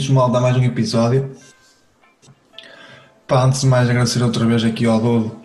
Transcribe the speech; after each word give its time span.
Bem-vindos, 0.00 0.08
malta, 0.16 0.38
a 0.38 0.40
mais 0.40 0.56
um 0.56 0.62
episódio. 0.62 1.30
Pá, 3.28 3.44
antes 3.44 3.60
de 3.60 3.66
mais, 3.66 3.90
agradecer 3.90 4.22
outra 4.22 4.46
vez 4.46 4.64
aqui 4.64 4.86
ao 4.86 4.98
Dudo 4.98 5.36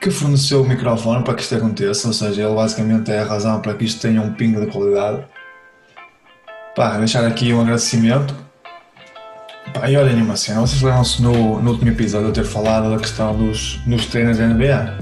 que 0.00 0.10
forneceu 0.10 0.62
o 0.62 0.66
microfone 0.66 1.22
para 1.22 1.34
que 1.34 1.42
isto 1.42 1.54
aconteça, 1.54 2.08
ou 2.08 2.14
seja, 2.14 2.44
ele 2.44 2.54
basicamente 2.54 3.10
é 3.10 3.20
a 3.20 3.26
razão 3.26 3.60
para 3.60 3.74
que 3.74 3.84
isto 3.84 4.00
tenha 4.00 4.22
um 4.22 4.32
pingo 4.32 4.62
de 4.62 4.68
qualidade. 4.68 5.26
Pá, 6.74 6.96
deixar 6.96 7.26
aqui 7.26 7.52
um 7.52 7.60
agradecimento. 7.60 8.34
Pá, 9.74 9.90
e 9.90 9.96
olhem 9.98 10.22
uma 10.22 10.36
cena, 10.36 10.62
vocês 10.62 10.80
lembram-se 10.80 11.20
no, 11.20 11.60
no 11.60 11.72
último 11.72 11.90
episódio 11.90 12.28
eu 12.28 12.32
ter 12.32 12.44
falado 12.44 12.88
da 12.88 12.96
questão 12.96 13.36
dos, 13.36 13.76
dos 13.86 14.06
treinos 14.06 14.38
da 14.38 14.46
NBA? 14.46 14.98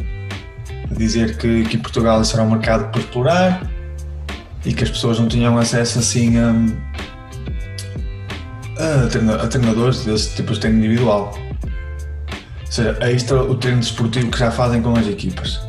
Dizer 0.91 1.39
que, 1.39 1.63
que 1.63 1.79
Portugal 1.79 2.21
era 2.33 2.43
um 2.43 2.51
mercado 2.51 2.91
por 2.91 2.99
explorar 2.99 3.71
e 4.65 4.75
que 4.75 4.83
as 4.83 4.91
pessoas 4.91 5.21
não 5.21 5.29
tinham 5.29 5.57
acesso 5.57 6.01
assim 6.01 6.39
a, 6.39 6.53
a, 8.79 9.09
treina, 9.09 9.35
a 9.37 9.47
treinadores 9.47 10.05
desse 10.05 10.35
tipo 10.35 10.53
de 10.53 10.61
treino 10.61 10.79
individual. 10.79 11.33
Ou 12.61 12.73
seja, 12.73 12.97
é 13.01 13.13
isto 13.13 13.35
o 13.35 13.55
treino 13.55 13.81
desportivo 13.81 14.31
que 14.31 14.39
já 14.39 14.51
fazem 14.51 14.83
com 14.83 14.95
as 14.95 15.07
equipas. 15.07 15.61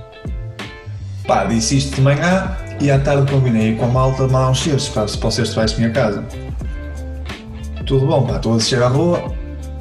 Pá, 1.25 1.45
disse 1.45 1.77
isto 1.77 1.95
de 1.95 2.01
manhã 2.01 2.55
e 2.79 2.89
à 2.89 2.99
tarde 2.99 3.31
combinei 3.31 3.75
com 3.75 3.85
a 3.85 3.87
malta 3.87 4.27
de 4.27 4.33
mandar 4.33 4.49
uns 4.49 4.61
cestos 4.61 4.89
para, 4.89 5.05
para 5.05 5.27
o 5.27 5.31
cesto 5.31 5.55
vai 5.55 5.65
à 5.65 5.77
minha 5.77 5.91
casa. 5.91 6.23
Tudo 7.85 8.05
bom, 8.05 8.25
pá, 8.25 8.37
estou 8.37 8.53
a 8.53 8.57
descer 8.57 8.81
à 8.81 8.87
rua 8.87 9.33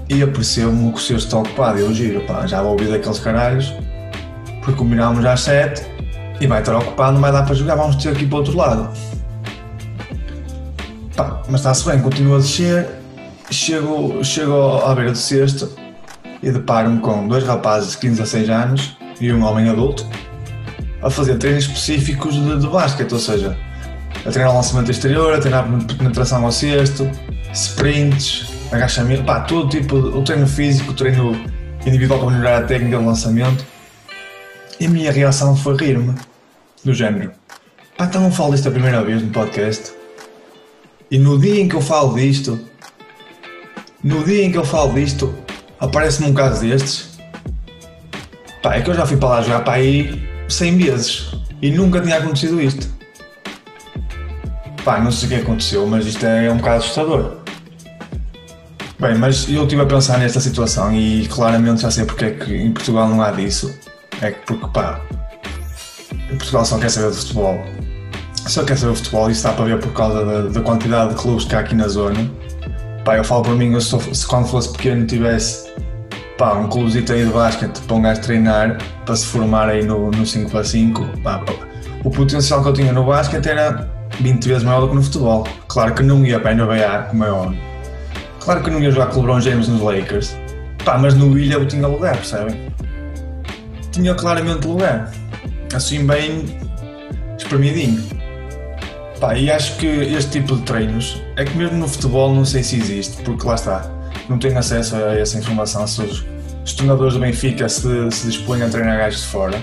e 0.09 0.23
apercebo-me 0.23 0.93
que 0.93 0.99
o 0.99 1.01
cesto 1.01 1.27
está 1.27 1.39
ocupado 1.39 1.79
eu 1.79 1.93
giro, 1.93 2.21
pá, 2.27 2.47
já 2.47 2.63
vou 2.63 2.73
ouvir 2.73 2.89
daqueles 2.89 3.19
caralhos 3.19 3.73
porque 4.67 4.79
combinámos 4.79 5.25
às 5.25 5.41
7 5.43 5.87
e 6.41 6.47
vai 6.47 6.61
estar 6.61 6.77
ocupado, 6.77 7.15
não 7.15 7.21
vai 7.21 7.31
dar 7.31 7.45
para 7.45 7.55
jogar, 7.55 7.77
vamos 7.77 7.97
ter 7.97 8.11
aqui 8.11 8.27
para 8.27 8.35
o 8.35 8.39
outro 8.39 8.57
lado. 8.57 8.91
Pá, 11.15 11.43
mas 11.49 11.61
está-se 11.61 11.89
bem, 11.89 12.01
continuo 12.01 12.35
a 12.35 12.39
descer, 12.39 12.89
chego, 13.51 14.23
chego 14.25 14.79
à 14.85 14.95
beira 14.95 15.13
do 15.13 15.19
cesto 15.19 15.71
e 16.43 16.51
deparo-me 16.51 17.01
com 17.01 17.27
dois 17.29 17.45
rapazes 17.45 17.93
de 17.93 17.99
15 17.99 18.23
a 18.23 18.27
6 18.27 18.51
anos 18.51 18.97
e 19.21 19.33
um 19.33 19.43
homem 19.45 19.69
adulto 19.69 20.07
a 21.03 21.11
fazer 21.11 21.37
treinos 21.37 21.65
específicos 21.65 22.35
de, 22.35 22.59
de 22.59 22.67
basquete, 22.67 23.13
ou 23.13 23.19
seja, 23.19 23.57
a 24.25 24.31
treinar 24.31 24.55
lançamento 24.55 24.91
exterior, 24.91 25.35
a 25.35 25.39
treinar 25.39 25.67
penetração 25.97 26.45
ao 26.45 26.53
cesto, 26.53 27.09
sprints, 27.53 28.53
agachamento, 28.73 29.25
pá, 29.25 29.41
todo 29.41 29.69
tipo, 29.69 29.97
o 29.97 30.23
treino 30.23 30.47
físico, 30.47 30.91
o 30.91 30.95
treino 30.95 31.33
individual 31.87 32.19
para 32.19 32.31
melhorar 32.31 32.59
a 32.59 32.63
técnica 32.63 32.99
de 32.99 33.05
lançamento 33.05 33.65
e 34.81 34.87
a 34.87 34.89
minha 34.89 35.13
reação 35.13 35.57
foi 35.57 35.77
rir-me, 35.77 36.15
do 36.85 36.93
género. 36.93 37.33
Pá, 37.97 38.05
então 38.05 38.21
não 38.21 38.33
falo 38.33 38.53
disto 38.53 38.69
a 38.69 38.73
primeira 38.73 39.03
vez 39.03 39.23
no 39.23 39.31
podcast. 39.31 39.93
E 41.11 41.19
no 41.19 41.39
dia 41.39 41.61
em 41.61 41.69
que 41.69 41.77
eu 41.77 41.81
falo 41.81 42.15
disto, 42.15 42.61
no 44.07 44.23
dia 44.23 44.45
em 44.45 44.53
que 44.53 44.57
eu 44.57 44.65
falo 44.65 44.93
disto, 44.95 45.35
aparece-me 45.81 46.31
um 46.31 46.35
caso 46.35 46.61
destes. 46.61 47.19
Pá, 48.63 48.77
é 48.77 48.81
que 48.81 48.89
eu 48.89 48.95
já 48.95 49.05
fui 49.05 49.17
para 49.17 49.31
lá 49.31 49.43
jogar 49.43 49.65
para 49.65 49.75
aí 49.75 50.25
100 50.49 50.79
vezes 50.79 51.33
e 51.61 51.73
nunca 51.73 52.01
tinha 52.01 52.19
acontecido 52.19 52.63
isto. 52.63 52.89
Pá, 54.85 55.01
não 55.01 55.11
sei 55.11 55.27
o 55.27 55.31
que 55.31 55.37
aconteceu, 55.43 55.85
mas 55.89 56.07
isto 56.07 56.25
é 56.25 56.49
um 56.53 56.59
bocado 56.59 56.77
assustador. 56.77 57.39
Bem, 59.01 59.17
mas 59.17 59.49
eu 59.51 59.65
estive 59.65 59.83
a 59.83 59.87
pensar 59.87 60.19
nesta 60.19 60.39
situação 60.39 60.95
e 60.95 61.27
claramente 61.27 61.83
já 61.83 61.91
sei 61.91 62.05
porque 62.05 62.27
é 62.27 62.31
que 62.31 62.55
em 62.55 62.71
Portugal 62.71 63.09
não 63.09 63.21
há 63.21 63.33
disso. 63.33 63.77
É 64.23 64.31
que 64.31 64.39
porque 64.47 64.69
pá, 64.69 65.01
Portugal 66.29 66.65
só 66.65 66.79
quer 66.79 66.91
saber 66.91 67.11
de 67.11 67.17
futebol. 67.17 67.59
Só 68.47 68.63
quer 68.63 68.79
saber 68.79 68.93
de 68.93 68.99
futebol 68.99 69.29
e 69.29 69.33
está 69.33 69.53
para 69.53 69.65
ver 69.65 69.81
por 69.81 69.93
causa 69.93 70.25
da, 70.25 70.43
da, 70.43 70.61
quantidade 70.61 71.13
de 71.13 71.21
clubes 71.21 71.45
que 71.45 71.57
há 71.57 71.59
aqui 71.59 71.75
na 71.75 71.89
zona. 71.89 72.31
Pá, 73.07 73.17
eu 73.17 73.23
falo 73.23 73.45
para 73.45 73.55
mim, 73.55 73.73
eu 73.73 73.81
sou, 73.81 74.01
se 74.01 74.27
quando 74.27 74.49
fosse 74.49 74.73
pequeno 74.73 75.07
tivesse 75.07 75.73
pá, 76.37 76.55
um 76.55 76.69
clubezito 76.69 77.13
aí 77.13 77.25
de 77.25 77.31
basquete 77.31 77.79
para 77.83 77.97
um 77.97 78.03
gajo 78.03 78.21
treinar, 78.21 78.79
para 79.05 79.15
se 79.15 79.27
formar 79.27 79.69
aí 79.69 79.85
no, 79.85 80.11
no 80.11 80.27
5 80.27 80.51
para 80.51 80.65
5, 80.65 81.05
pá, 81.23 81.41
o 82.03 82.11
potencial 82.11 82.65
que 82.65 82.69
eu 82.69 82.73
tinha 82.73 82.93
no 82.93 83.05
basquete 83.05 83.47
era 83.47 83.89
20 84.19 84.49
vezes 84.49 84.65
maior 84.65 84.81
do 84.81 84.89
que 84.89 84.97
no 84.97 85.03
futebol. 85.05 85.47
Claro 85.69 85.95
que 85.95 86.03
não 86.03 86.27
ia 86.27 86.41
para 86.41 86.51
a 86.51 86.55
NBA, 86.55 87.07
como 87.11 87.25
é 87.25 87.31
óbvio. 87.31 87.61
Claro 88.41 88.65
que 88.65 88.71
não 88.71 88.81
ia 88.81 88.91
jogar 88.91 89.07
com 89.07 89.21
o 89.21 89.23
LeBron 89.23 89.41
James 89.41 89.69
nos 89.69 89.83
Lakers, 89.83 90.37
pá, 90.85 90.99
mas 90.99 91.15
no 91.15 91.39
Ilha 91.39 91.55
eu 91.55 91.69
tinha 91.69 91.87
lugar, 91.87 92.17
percebem? 92.17 92.61
tinha 93.93 94.17
claramente 94.17 94.67
lugar. 94.67 95.13
Assim 95.73 96.05
bem 96.05 96.45
espremidinho. 97.39 98.16
Pá, 99.21 99.35
e 99.35 99.51
acho 99.51 99.77
que 99.77 99.87
este 99.87 100.33
tipo 100.33 100.57
de 100.57 100.63
treinos 100.63 101.23
é 101.37 101.45
que 101.45 101.57
mesmo 101.57 101.79
no 101.79 101.89
futebol 101.89 102.35
não 102.35 102.45
sei 102.45 102.63
se 102.63 102.77
existe, 102.77 103.23
porque 103.23 103.47
lá 103.47 103.55
está, 103.55 103.91
não 104.29 104.39
tenho 104.39 104.59
acesso 104.59 104.95
a 104.97 105.19
essa 105.19 105.39
informação 105.39 105.87
se 105.87 106.03
os, 106.03 106.25
os 106.65 106.75
treinadores 106.75 107.15
do 107.15 107.21
Benfica 107.21 107.67
se, 107.69 108.11
se 108.11 108.27
dispõem 108.27 108.63
a 108.63 108.69
treinar 108.69 108.99
gajos 108.99 109.23
de 109.23 109.27
fora. 109.29 109.59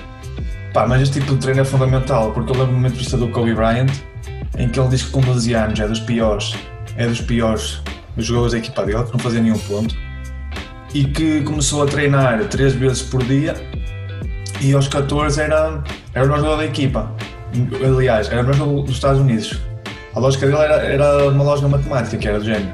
Pá, 0.74 0.88
mas 0.88 1.04
este 1.04 1.20
tipo 1.20 1.34
de 1.34 1.40
treino 1.40 1.62
é 1.62 1.66
fundamental, 1.66 2.32
porque 2.32 2.52
eu 2.52 2.56
lembro-me 2.56 2.80
uma 2.80 2.88
entrevista 2.88 3.16
do 3.16 3.28
Kobe 3.28 3.54
Bryant 3.54 3.92
em 4.58 4.68
que 4.70 4.80
ele 4.80 4.90
diz 4.90 5.04
que 5.04 5.12
com 5.12 5.22
12 5.22 5.54
anos 5.54 5.80
é 5.80 5.88
dos 5.88 6.00
piores, 6.00 6.56
é 6.98 7.08
dos 7.08 7.22
piores 7.22 7.82
jogadores 8.18 8.54
da 8.54 8.58
equipa 8.58 8.84
dele, 8.84 9.04
que 9.04 9.14
não 9.14 9.20
fazia 9.20 9.42
nenhum 9.42 9.58
ponto, 9.58 9.96
e 10.94 11.06
que 11.06 11.42
começou 11.42 11.84
a 11.84 11.86
treinar 11.86 12.44
3 12.46 12.74
vezes 12.74 13.02
por 13.04 13.24
dia 13.24 13.56
e 14.62 14.74
aos 14.74 14.88
14 14.88 15.42
era, 15.42 15.84
era 16.14 16.26
o 16.26 16.28
melhor 16.28 16.38
jogador 16.38 16.58
da 16.58 16.66
equipa. 16.66 17.12
Aliás, 17.86 18.28
era 18.30 18.42
o 18.42 18.44
melhor 18.44 18.58
jogador 18.58 18.82
dos 18.84 18.96
Estados 18.96 19.20
Unidos. 19.20 19.60
A 20.16 20.20
lógica 20.20 20.46
dele 20.46 20.58
era, 20.58 20.76
era 20.76 21.30
uma 21.30 21.44
lógica 21.44 21.68
matemática, 21.68 22.18
que 22.18 22.28
era 22.28 22.40
do 22.40 22.46
género. 22.46 22.72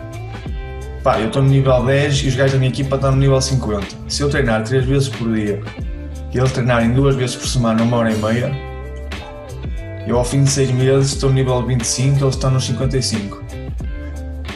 Pá, 1.04 1.20
eu 1.20 1.28
estou 1.28 1.42
no 1.42 1.50
nível 1.50 1.86
10 1.86 2.24
e 2.24 2.28
os 2.28 2.36
gajos 2.36 2.54
da 2.54 2.60
minha 2.60 2.70
equipa 2.70 2.96
estão 2.96 3.12
no 3.12 3.18
nível 3.18 3.40
50. 3.42 3.88
Se 4.08 4.22
eu 4.22 4.30
treinar 4.30 4.64
3 4.64 4.86
vezes 4.86 5.08
por 5.10 5.34
dia 5.34 5.62
e 6.34 6.38
eles 6.38 6.52
treinarem 6.52 6.92
2 6.92 7.16
vezes 7.16 7.36
por 7.36 7.48
semana, 7.48 7.82
uma 7.82 7.98
hora 7.98 8.12
e 8.12 8.16
meia, 8.18 8.52
eu 10.06 10.18
ao 10.18 10.26
fim 10.26 10.44
de 10.44 10.50
6 10.50 10.72
meses 10.72 11.14
estou 11.14 11.30
no 11.30 11.36
nível 11.36 11.66
25 11.66 12.20
e 12.20 12.24
eles 12.24 12.36
estão 12.36 12.52
nos 12.52 12.66
55. 12.66 13.44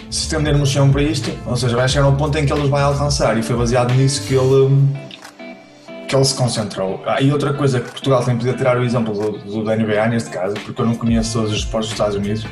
Se 0.10 0.24
estendermos 0.24 0.70
chão 0.70 0.92
para 0.92 1.02
isto, 1.02 1.32
ou 1.46 1.56
seja, 1.56 1.76
vai 1.76 1.88
chegar 1.88 2.06
ao 2.06 2.14
ponto 2.14 2.38
em 2.38 2.46
que 2.46 2.52
eles 2.52 2.68
vão 2.68 2.80
alcançar, 2.80 3.38
e 3.38 3.42
foi 3.42 3.56
baseado 3.56 3.94
nisso 3.94 4.22
que 4.24 4.36
ele 4.36 4.78
que 6.14 6.18
ele 6.18 6.26
se 6.26 6.36
concentrou. 6.36 7.02
Ah, 7.08 7.20
e 7.20 7.32
outra 7.32 7.54
coisa 7.54 7.80
que 7.80 7.90
Portugal 7.90 8.24
tem 8.24 8.38
poder 8.38 8.56
tirar 8.56 8.78
o 8.78 8.84
exemplo 8.84 9.14
do, 9.14 9.32
do 9.40 9.64
da 9.64 9.76
NBA 9.76 10.08
neste 10.10 10.30
caso, 10.30 10.54
porque 10.64 10.80
eu 10.80 10.86
não 10.86 10.96
conheço 10.96 11.34
todos 11.34 11.52
os 11.52 11.58
esportes 11.58 11.90
dos 11.90 11.94
Estados 11.94 12.16
Unidos 12.16 12.46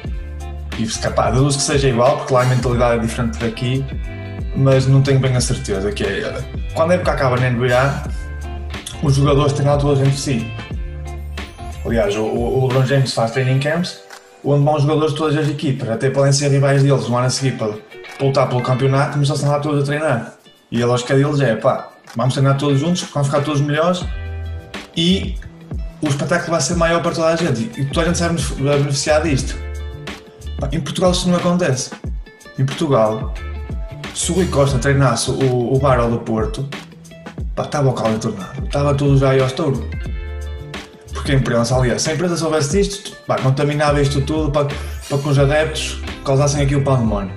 e 0.80 0.86
capaz, 1.00 1.36
deduzo 1.36 1.58
que 1.58 1.64
seja 1.64 1.90
igual, 1.90 2.18
porque 2.18 2.34
lá 2.34 2.42
a 2.42 2.46
mentalidade 2.46 2.96
é 2.96 3.00
diferente 3.00 3.38
daqui, 3.38 3.86
mas 4.56 4.88
não 4.88 5.04
tenho 5.04 5.20
bem 5.20 5.36
a 5.36 5.42
certeza 5.42 5.92
que 5.92 6.04
é. 6.04 6.44
Quando 6.74 6.92
a 6.92 6.94
época 6.96 7.12
acaba 7.12 7.38
na 7.38 7.52
NBA, 7.52 8.04
os 9.04 9.16
jogadores 9.16 9.54
têm 9.54 9.66
todos 9.78 10.00
entre 10.00 10.18
si. 10.18 10.52
Aliás, 11.86 12.16
o, 12.16 12.24
o 12.24 12.68
LeBron 12.68 12.86
James 12.86 13.14
faz 13.14 13.30
training 13.30 13.60
camps 13.60 14.02
onde 14.44 14.66
vão 14.66 14.80
jogadores 14.80 15.12
de 15.12 15.18
todas 15.18 15.38
as 15.38 15.48
equipas, 15.48 15.88
até 15.88 16.10
podem 16.10 16.32
ser 16.32 16.50
rivais 16.50 16.82
deles 16.82 17.08
no 17.08 17.16
ano 17.16 17.28
a 17.28 17.30
seguir 17.30 17.58
para, 17.58 17.74
para 18.18 18.26
lutar 18.26 18.50
pelo 18.50 18.64
campeonato, 18.64 19.20
mas 19.20 19.28
só 19.28 19.36
estão 19.36 19.52
lá 19.52 19.60
todos 19.60 19.84
a 19.84 19.86
treinar. 19.86 20.34
E 20.72 20.82
a 20.82 20.88
lógica 20.88 21.14
deles 21.14 21.40
é, 21.42 21.56
pá, 21.56 21.91
vamos 22.16 22.34
treinar 22.34 22.58
todos 22.58 22.80
juntos, 22.80 23.02
vamos 23.14 23.28
ficar 23.28 23.42
todos 23.42 23.62
melhores 23.62 24.06
e 24.96 25.36
o 26.02 26.08
espetáculo 26.08 26.52
vai 26.52 26.62
ser 26.62 26.75
maior 26.75 27.02
para 27.02 27.12
toda 27.12 27.28
a 27.28 27.36
gente 27.36 27.80
e 27.80 27.86
toda 27.86 28.10
a 28.10 28.13
gente 28.13 28.54
vai 28.62 28.78
beneficiar 28.78 29.22
disto. 29.24 29.56
Em 30.72 30.80
Portugal 30.80 31.12
isso 31.12 31.30
não 31.30 31.38
acontece. 31.38 31.92
Em 32.58 32.66
Portugal, 32.66 33.34
se 34.13 34.31
o 34.31 34.36
Rui 34.36 34.48
Costa 34.48 34.78
treinasse 34.78 35.31
o, 35.31 35.74
o 35.74 35.80
Barão 35.80 36.12
do 36.12 36.19
Porto, 36.19 36.68
pá, 37.56 37.63
estava 37.63 37.90
o 37.90 37.94
caldo 37.94 38.19
tornado, 38.19 38.66
estava 38.66 38.94
tudo 38.94 39.18
já 39.18 39.31
aí 39.31 39.40
ao 39.40 39.48
estouro. 39.48 39.88
Porque 41.14 41.31
a 41.31 41.36
imprensa, 41.36 41.75
aliás, 41.75 42.02
se 42.02 42.10
a 42.10 42.14
empresa 42.14 42.38
soubesse 42.38 42.78
disto, 42.78 43.16
pá, 43.25 43.38
contaminava 43.38 44.02
isto 44.02 44.22
tudo 44.22 44.52
para, 44.52 44.68
para 45.10 45.18
que 45.18 45.30
os 45.30 45.40
adeptos 45.40 46.02
causassem 46.24 46.64
aqui 46.64 46.75
o 46.75 46.84
pandemónio. 46.84 47.34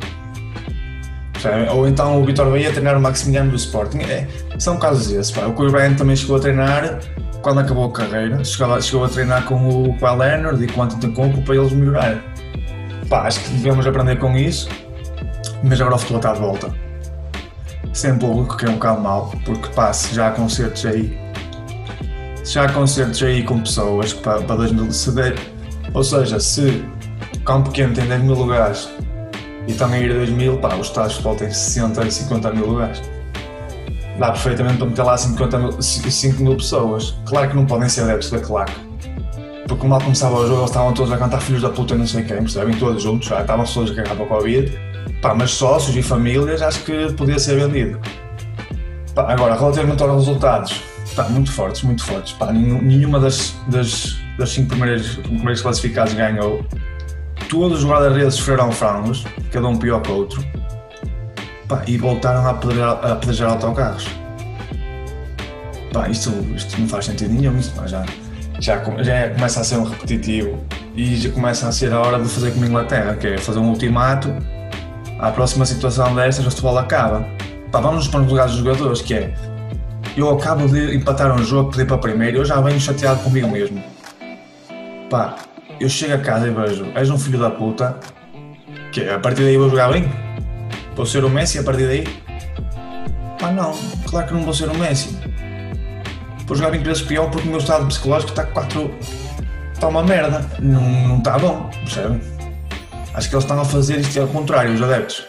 Ou 1.72 1.88
então 1.88 2.20
o 2.20 2.24
Vitor 2.24 2.50
Bahia 2.50 2.70
treinar 2.70 2.96
o 2.96 3.00
Maximiliano 3.00 3.50
do 3.50 3.56
Sporting. 3.56 3.98
É, 3.98 4.26
são 4.58 4.78
casos 4.78 5.10
esses. 5.10 5.30
Pá. 5.30 5.46
O 5.46 5.52
Kobe 5.52 5.72
também 5.96 6.16
chegou 6.16 6.36
a 6.36 6.40
treinar 6.40 7.00
quando 7.42 7.60
acabou 7.60 7.86
a 7.86 7.92
carreira. 7.92 8.44
Chegou, 8.44 8.80
chegou 8.80 9.04
a 9.04 9.08
treinar 9.08 9.44
com 9.44 9.54
o 9.54 9.96
Kyle 9.98 10.16
Leonard 10.16 10.62
e 10.62 10.66
com 10.66 10.80
o 10.80 10.84
Antetokounmpo 10.84 11.42
para 11.42 11.56
eles 11.56 11.72
melhorar. 11.72 12.22
Pá, 13.08 13.26
acho 13.26 13.40
que 13.40 13.50
devemos 13.50 13.86
aprender 13.86 14.18
com 14.18 14.36
isso. 14.36 14.68
Mas 15.62 15.80
agora 15.80 15.96
o 15.96 15.98
futebol 15.98 16.18
está 16.18 16.32
de 16.32 16.40
volta. 16.40 16.74
Sem 17.92 18.18
público, 18.18 18.56
que 18.56 18.66
é 18.66 18.68
um 18.68 18.74
bocado 18.74 19.00
mau, 19.00 19.32
porque 19.44 19.68
pá, 19.68 19.92
se 19.92 20.14
já 20.14 20.28
há 20.28 20.30
concertos 20.30 20.84
aí. 20.86 21.16
Se 22.42 22.54
já 22.54 22.64
há 22.64 22.72
concertos 22.72 23.22
aí 23.22 23.42
com 23.42 23.60
pessoas 23.60 24.12
que 24.12 24.22
para, 24.22 24.42
para 24.42 24.56
2000 24.56 24.92
se 24.92 25.12
der, 25.12 25.34
ou 25.92 26.02
seja, 26.02 26.40
se 26.40 26.84
o 27.36 27.40
campo 27.40 27.70
pequeno 27.70 27.94
tem 27.94 28.06
10 28.06 28.22
mil 28.22 28.34
lugares 28.34 28.90
e 29.66 29.72
também 29.72 30.02
ir 30.02 30.10
a 30.10 30.14
2000, 30.14 30.58
pá, 30.58 30.74
os 30.74 30.88
estados 30.88 31.12
de 31.12 31.16
futebol 31.16 31.36
têm 31.36 31.50
60 31.50 32.04
e 32.04 32.10
50 32.10 32.52
mil 32.52 32.66
lugares. 32.66 33.02
Dá 34.18 34.30
perfeitamente 34.30 34.78
para 34.78 34.86
meter 34.86 35.02
lá 35.02 35.16
50 35.16 35.58
mil, 35.58 35.82
5 35.82 36.42
mil 36.42 36.56
pessoas. 36.56 37.16
Claro 37.26 37.50
que 37.50 37.56
não 37.56 37.66
podem 37.66 37.88
ser 37.88 38.02
adeptos 38.02 38.30
da 38.30 38.38
claque. 38.38 38.74
Porque 39.66 39.86
mal 39.86 40.00
começava 40.00 40.36
o 40.36 40.46
jogo, 40.46 40.60
eles 40.60 40.70
estavam 40.70 40.92
todos 40.92 41.10
a 41.10 41.16
cantar 41.16 41.40
filhos 41.40 41.62
da 41.62 41.70
puta 41.70 41.94
não 41.94 42.06
sei 42.06 42.22
quem, 42.22 42.36
percebem? 42.36 42.76
Todos 42.76 43.02
juntos, 43.02 43.28
já 43.28 43.40
estavam 43.40 43.64
todos 43.64 43.90
a 43.90 43.94
cagar 43.94 44.14
para 44.14 44.24
o 44.24 44.28
Covid. 44.28 44.78
Pá, 45.20 45.34
mas 45.34 45.50
sócios 45.52 45.96
e 45.96 46.02
famílias 46.02 46.60
acho 46.62 46.84
que 46.84 47.12
podia 47.14 47.38
ser 47.38 47.58
vendido. 47.58 47.98
Pá, 49.14 49.32
agora, 49.32 49.56
relativamente 49.56 50.02
aos 50.02 50.26
resultados, 50.26 50.82
pá, 51.16 51.24
muito 51.24 51.50
fortes, 51.50 51.82
muito 51.82 52.04
fortes. 52.04 52.32
Pá, 52.34 52.52
nenhuma 52.52 53.18
das, 53.18 53.54
das, 53.68 54.18
das 54.38 54.50
cinco 54.50 54.68
primeiras, 54.68 55.14
primeiros 55.16 55.62
classificados 55.62 56.12
ganhou. 56.14 56.64
Todos 57.48 57.84
os 57.84 57.88
guarda-redes 57.88 58.34
sofreram 58.34 58.72
frangos, 58.72 59.24
cada 59.52 59.68
um 59.68 59.76
pior 59.76 60.00
que 60.02 60.10
o 60.10 60.16
outro. 60.16 60.44
Pá, 61.68 61.82
e 61.86 61.96
voltaram 61.96 62.46
a 62.46 62.50
apedrejar 62.50 63.50
autocarros. 63.50 64.08
Pá, 65.92 66.08
isto, 66.08 66.30
isto 66.54 66.80
não 66.80 66.88
faz 66.88 67.06
sentido 67.06 67.32
nenhum, 67.32 67.56
isto, 67.56 67.74
já 67.86 68.04
já, 68.60 68.82
já 69.02 69.30
começa 69.30 69.60
a 69.60 69.64
ser 69.64 69.76
um 69.76 69.84
repetitivo 69.84 70.58
e 70.94 71.16
já 71.16 71.30
começa 71.30 71.68
a 71.68 71.72
ser 71.72 71.92
a 71.92 72.00
hora 72.00 72.18
de 72.22 72.28
fazer 72.28 72.52
como 72.52 72.64
a 72.64 72.68
Inglaterra, 72.68 73.14
que 73.16 73.26
é 73.26 73.38
fazer 73.38 73.58
um 73.58 73.68
ultimato. 73.68 74.34
À 75.18 75.30
próxima 75.30 75.64
situação 75.66 76.14
destas, 76.14 76.46
o 76.46 76.50
futebol 76.50 76.78
acaba. 76.78 77.26
Pá, 77.70 77.80
vamos 77.80 78.08
para 78.08 78.20
os 78.20 78.28
lugares 78.28 78.52
dos 78.52 78.60
jogadores, 78.60 79.02
que 79.02 79.14
é 79.14 79.34
eu 80.16 80.30
acabo 80.30 80.68
de 80.68 80.94
empatar 80.94 81.34
um 81.34 81.42
jogo, 81.42 81.70
pedir 81.70 81.86
para 81.86 81.98
primeiro, 81.98 82.38
eu 82.38 82.44
já 82.44 82.60
venho 82.60 82.78
chateado 82.80 83.20
comigo 83.20 83.48
mesmo. 83.48 83.82
Pá, 85.10 85.36
eu 85.80 85.88
chego 85.88 86.14
a 86.14 86.18
casa 86.18 86.46
e 86.46 86.50
vejo, 86.50 86.86
és 86.94 87.10
um 87.10 87.18
filho 87.18 87.38
da 87.38 87.50
puta, 87.50 87.98
que 88.92 89.08
a 89.08 89.18
partir 89.18 89.42
daí 89.42 89.56
vou 89.56 89.68
jogar 89.68 89.92
bem? 89.92 90.10
Vou 90.94 91.04
ser 91.04 91.24
o 91.24 91.30
Messi 91.30 91.58
a 91.58 91.62
partir 91.62 91.86
daí? 91.86 92.04
Pá, 93.38 93.50
não, 93.50 93.74
claro 94.08 94.26
que 94.26 94.34
não 94.34 94.42
vou 94.42 94.54
ser 94.54 94.68
o 94.68 94.74
Messi 94.76 95.18
Vou 96.46 96.56
jogar 96.56 96.70
20 96.70 96.84
vezes 96.84 97.02
pior 97.02 97.30
porque 97.30 97.48
o 97.48 97.50
meu 97.50 97.58
estado 97.58 97.86
psicológico 97.86 98.30
está 98.30 98.44
4. 98.44 98.90
está 99.72 99.88
uma 99.88 100.02
merda. 100.02 100.44
Não, 100.60 100.82
não 100.82 101.18
está 101.18 101.38
bom, 101.38 101.70
percebem? 101.70 102.20
Acho 103.14 103.28
que 103.28 103.34
eles 103.34 103.44
estão 103.44 103.60
a 103.60 103.64
fazer 103.64 103.98
isto 103.98 104.20
ao 104.20 104.28
contrário, 104.28 104.74
os 104.74 104.82
adeptos. 104.82 105.24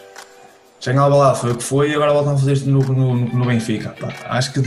Chegam 0.78 1.08
lá, 1.08 1.16
lá, 1.16 1.34
foi 1.34 1.52
o 1.52 1.56
que 1.56 1.62
foi 1.64 1.90
e 1.90 1.94
agora 1.94 2.12
voltam 2.12 2.34
a 2.34 2.38
fazer 2.38 2.52
isto 2.52 2.68
no, 2.68 2.80
no, 2.80 3.14
no 3.14 3.44
Benfica. 3.46 3.94
Pá, 3.98 4.12
acho 4.28 4.52
que 4.52 4.62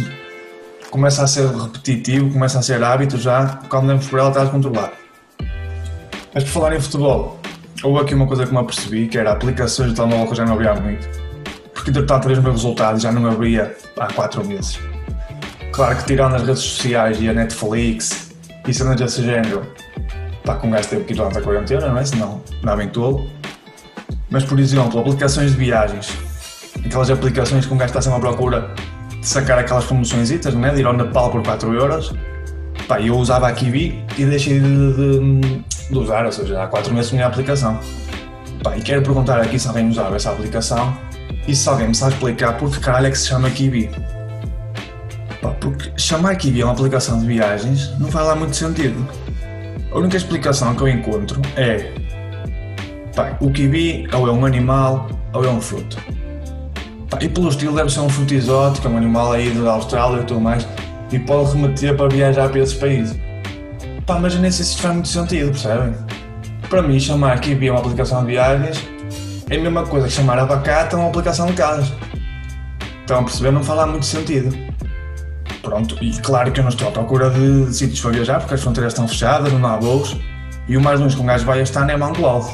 começa 0.89 1.23
a 1.23 1.27
ser 1.27 1.47
repetitivo, 1.47 2.31
começa 2.31 2.57
a 2.57 2.61
ser 2.63 2.83
hábito 2.83 3.17
já, 3.17 3.59
quando 3.69 3.83
devemos 3.83 4.07
por 4.07 4.19
ela 4.19 4.29
estás 4.29 4.49
controlar. 4.49 4.91
Mas 6.33 6.43
por 6.43 6.49
falar 6.51 6.75
em 6.75 6.79
futebol, 6.79 7.39
houve 7.83 8.01
aqui 8.01 8.13
uma 8.13 8.27
coisa 8.27 8.45
que 8.45 8.51
me 8.51 8.59
apercebi, 8.59 9.07
que 9.07 9.17
era 9.17 9.31
aplicações 9.31 9.89
de 9.89 9.95
telemóvel 9.95 10.27
que 10.27 10.35
já 10.35 10.45
não 10.45 10.53
havia 10.53 10.75
muito. 10.75 11.07
Porque 11.73 11.89
entretanto, 11.89 12.23
três 12.23 12.39
meus 12.39 12.55
resultados 12.55 13.01
já 13.01 13.11
não 13.11 13.25
havia 13.25 13.75
há 13.97 14.13
4 14.13 14.45
meses. 14.45 14.79
Claro 15.71 15.95
que 15.97 16.05
tirando 16.05 16.35
as 16.35 16.43
redes 16.43 16.61
sociais 16.61 17.21
e 17.21 17.29
a 17.29 17.33
Netflix 17.33 18.31
e 18.67 18.73
cenas 18.73 18.97
desse 18.97 19.23
género, 19.23 19.65
pá, 20.43 20.55
com 20.55 20.67
um 20.67 20.71
gajo 20.71 20.89
teve 20.89 21.05
que 21.05 21.13
ir 21.13 21.15
durante 21.15 21.37
a 21.37 21.41
quarentena, 21.41 21.87
não 21.87 21.97
é? 21.97 22.05
Senão 22.05 22.41
dava 22.63 22.83
em 22.83 22.89
tolo. 22.89 23.27
Mas, 24.29 24.43
por 24.43 24.59
exemplo, 24.59 24.99
aplicações 24.99 25.51
de 25.51 25.57
viagens. 25.57 26.15
Aquelas 26.85 27.09
aplicações 27.09 27.65
que 27.65 27.73
um 27.73 27.77
gajo 27.77 27.89
está 27.89 28.01
sempre 28.01 28.17
à 28.17 28.21
procura 28.21 28.71
de 29.19 29.27
sacar 29.27 29.57
aquelas 29.57 29.85
promoções, 29.85 30.29
não 30.53 30.65
é? 30.65 30.73
De 30.73 30.81
ir 30.81 30.85
ao 30.85 30.93
Nepal 30.93 31.31
por 31.31 31.41
4 31.41 31.73
euros. 31.73 32.13
Pá, 32.87 32.99
eu 33.01 33.15
usava 33.15 33.47
a 33.47 33.51
Kiwi 33.51 34.03
e 34.17 34.25
deixei 34.25 34.59
de, 34.59 34.93
de, 34.93 35.39
de 35.39 35.63
usar, 35.91 36.25
ou 36.25 36.31
seja, 36.31 36.63
há 36.63 36.67
4 36.67 36.93
meses 36.93 37.09
tinha 37.09 37.25
a 37.25 37.27
aplicação. 37.27 37.79
Pá, 38.63 38.77
e 38.77 38.81
quero 38.81 39.01
perguntar 39.01 39.39
aqui 39.39 39.57
se 39.57 39.67
alguém 39.67 39.89
usava 39.89 40.15
essa 40.15 40.31
aplicação 40.31 40.95
e 41.47 41.55
se 41.55 41.67
alguém 41.69 41.87
me 41.87 41.95
sabe 41.95 42.13
explicar 42.13 42.57
porque 42.57 42.79
caralho 42.79 43.07
é 43.07 43.11
que 43.11 43.17
se 43.17 43.27
chama 43.27 43.49
Kiwi. 43.49 43.89
Pá, 45.41 45.49
porque 45.59 45.91
chamar 45.97 46.35
Kiwi 46.35 46.61
a 46.61 46.65
uma 46.65 46.73
aplicação 46.73 47.19
de 47.19 47.25
viagens 47.25 47.97
não 47.99 48.11
faz 48.11 48.27
lá 48.27 48.35
muito 48.35 48.55
sentido. 48.55 49.07
A 49.91 49.97
única 49.97 50.17
explicação 50.17 50.75
que 50.75 50.81
eu 50.81 50.87
encontro 50.87 51.41
é 51.55 51.91
pá, 53.15 53.37
o 53.39 53.49
Kiwi 53.49 54.07
ou 54.13 54.27
é 54.27 54.31
um 54.31 54.45
animal 54.45 55.09
ou 55.33 55.45
é 55.45 55.49
um 55.49 55.61
fruto. 55.61 55.97
Pá, 57.09 57.17
e 57.21 57.29
pelo 57.29 57.49
estilo 57.49 57.75
deve 57.75 57.89
ser 57.89 58.01
um 58.01 58.09
fruto 58.09 58.33
exótico, 58.33 58.87
é 58.87 58.91
um 58.91 58.97
animal 58.97 59.31
aí 59.31 59.49
da 59.51 59.71
Austrália 59.71 60.21
e 60.21 60.25
tudo 60.25 60.41
mais, 60.41 60.67
e 61.11 61.17
pode 61.17 61.53
remeter 61.53 61.95
para 61.95 62.09
viajar 62.09 62.49
para 62.49 62.59
esses 62.59 62.75
países. 62.75 63.17
Pá, 64.09 64.17
mas 64.17 64.33
nem 64.33 64.49
sei 64.49 64.65
se 64.65 64.71
isto 64.71 64.81
faz 64.81 64.93
muito 64.95 65.07
sentido, 65.07 65.51
percebem? 65.51 65.93
Para 66.67 66.81
mim, 66.81 66.99
chamar 66.99 67.39
Kiwi 67.39 67.69
a 67.69 67.73
uma 67.73 67.79
aplicação 67.79 68.21
de 68.21 68.31
viagens 68.31 68.83
é 69.47 69.55
a 69.55 69.61
mesma 69.61 69.85
coisa 69.85 70.07
que 70.07 70.13
chamar 70.13 70.39
abacate 70.39 70.95
a 70.95 70.97
uma 70.97 71.09
aplicação 71.09 71.45
de 71.45 71.53
casas. 71.53 71.93
Estão 73.01 73.19
a 73.19 73.23
perceber? 73.23 73.51
Não 73.51 73.61
lá 73.61 73.85
muito 73.85 74.07
sentido. 74.07 74.57
Pronto, 75.61 75.95
e 76.03 76.11
claro 76.21 76.51
que 76.51 76.59
eu 76.59 76.63
não 76.63 76.71
estou 76.71 76.87
à 76.87 76.91
procura 76.91 77.29
de, 77.29 77.71
sítios 77.71 78.01
para 78.01 78.09
viajar, 78.09 78.39
porque 78.39 78.55
as 78.55 78.61
fronteiras 78.63 78.93
estão 78.93 79.07
fechadas, 79.07 79.53
não 79.53 79.69
há 79.69 79.77
voos, 79.77 80.17
e 80.67 80.75
o 80.75 80.81
mais 80.81 80.99
longe 80.99 81.15
que 81.15 81.21
um 81.21 81.27
gajo 81.27 81.45
vai 81.45 81.61
estar 81.61 81.87
é 81.87 81.95
Mangolade. 81.95 82.47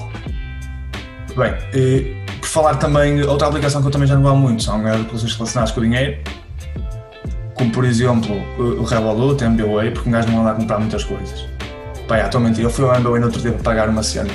Bem, 1.38 1.54
e, 1.74 2.18
por 2.42 2.50
falar 2.50 2.76
também, 2.76 3.24
outra 3.24 3.48
aplicação 3.48 3.80
que 3.80 3.88
eu 3.88 3.92
também 3.92 4.10
já 4.10 4.16
não 4.16 4.24
vou 4.24 4.36
muito 4.36 4.62
são 4.62 4.86
as 4.86 4.94
aplicações 4.94 5.34
relacionadas 5.34 5.72
com 5.72 5.80
o 5.80 5.84
dinheiro, 5.86 6.22
como 7.56 7.72
por 7.72 7.84
exemplo 7.84 8.36
o 8.58 8.84
Revolut, 8.84 9.44
a 9.44 9.48
MBWay, 9.48 9.92
porque 9.92 10.08
um 10.10 10.12
gajo 10.12 10.30
não 10.30 10.42
anda 10.42 10.52
a 10.52 10.56
comprar 10.56 10.80
muitas 10.80 11.04
coisas. 11.04 11.48
Bem, 12.08 12.22
atualmente 12.22 12.62
eu 12.62 12.70
fui 12.70 12.86
ao 12.86 12.94
MBWay 12.96 13.20
no 13.20 13.26
outro 13.28 13.42
dia 13.42 13.52
para 13.52 13.64
pagar 13.64 13.90
uma 13.90 14.04
cena. 14.04 14.30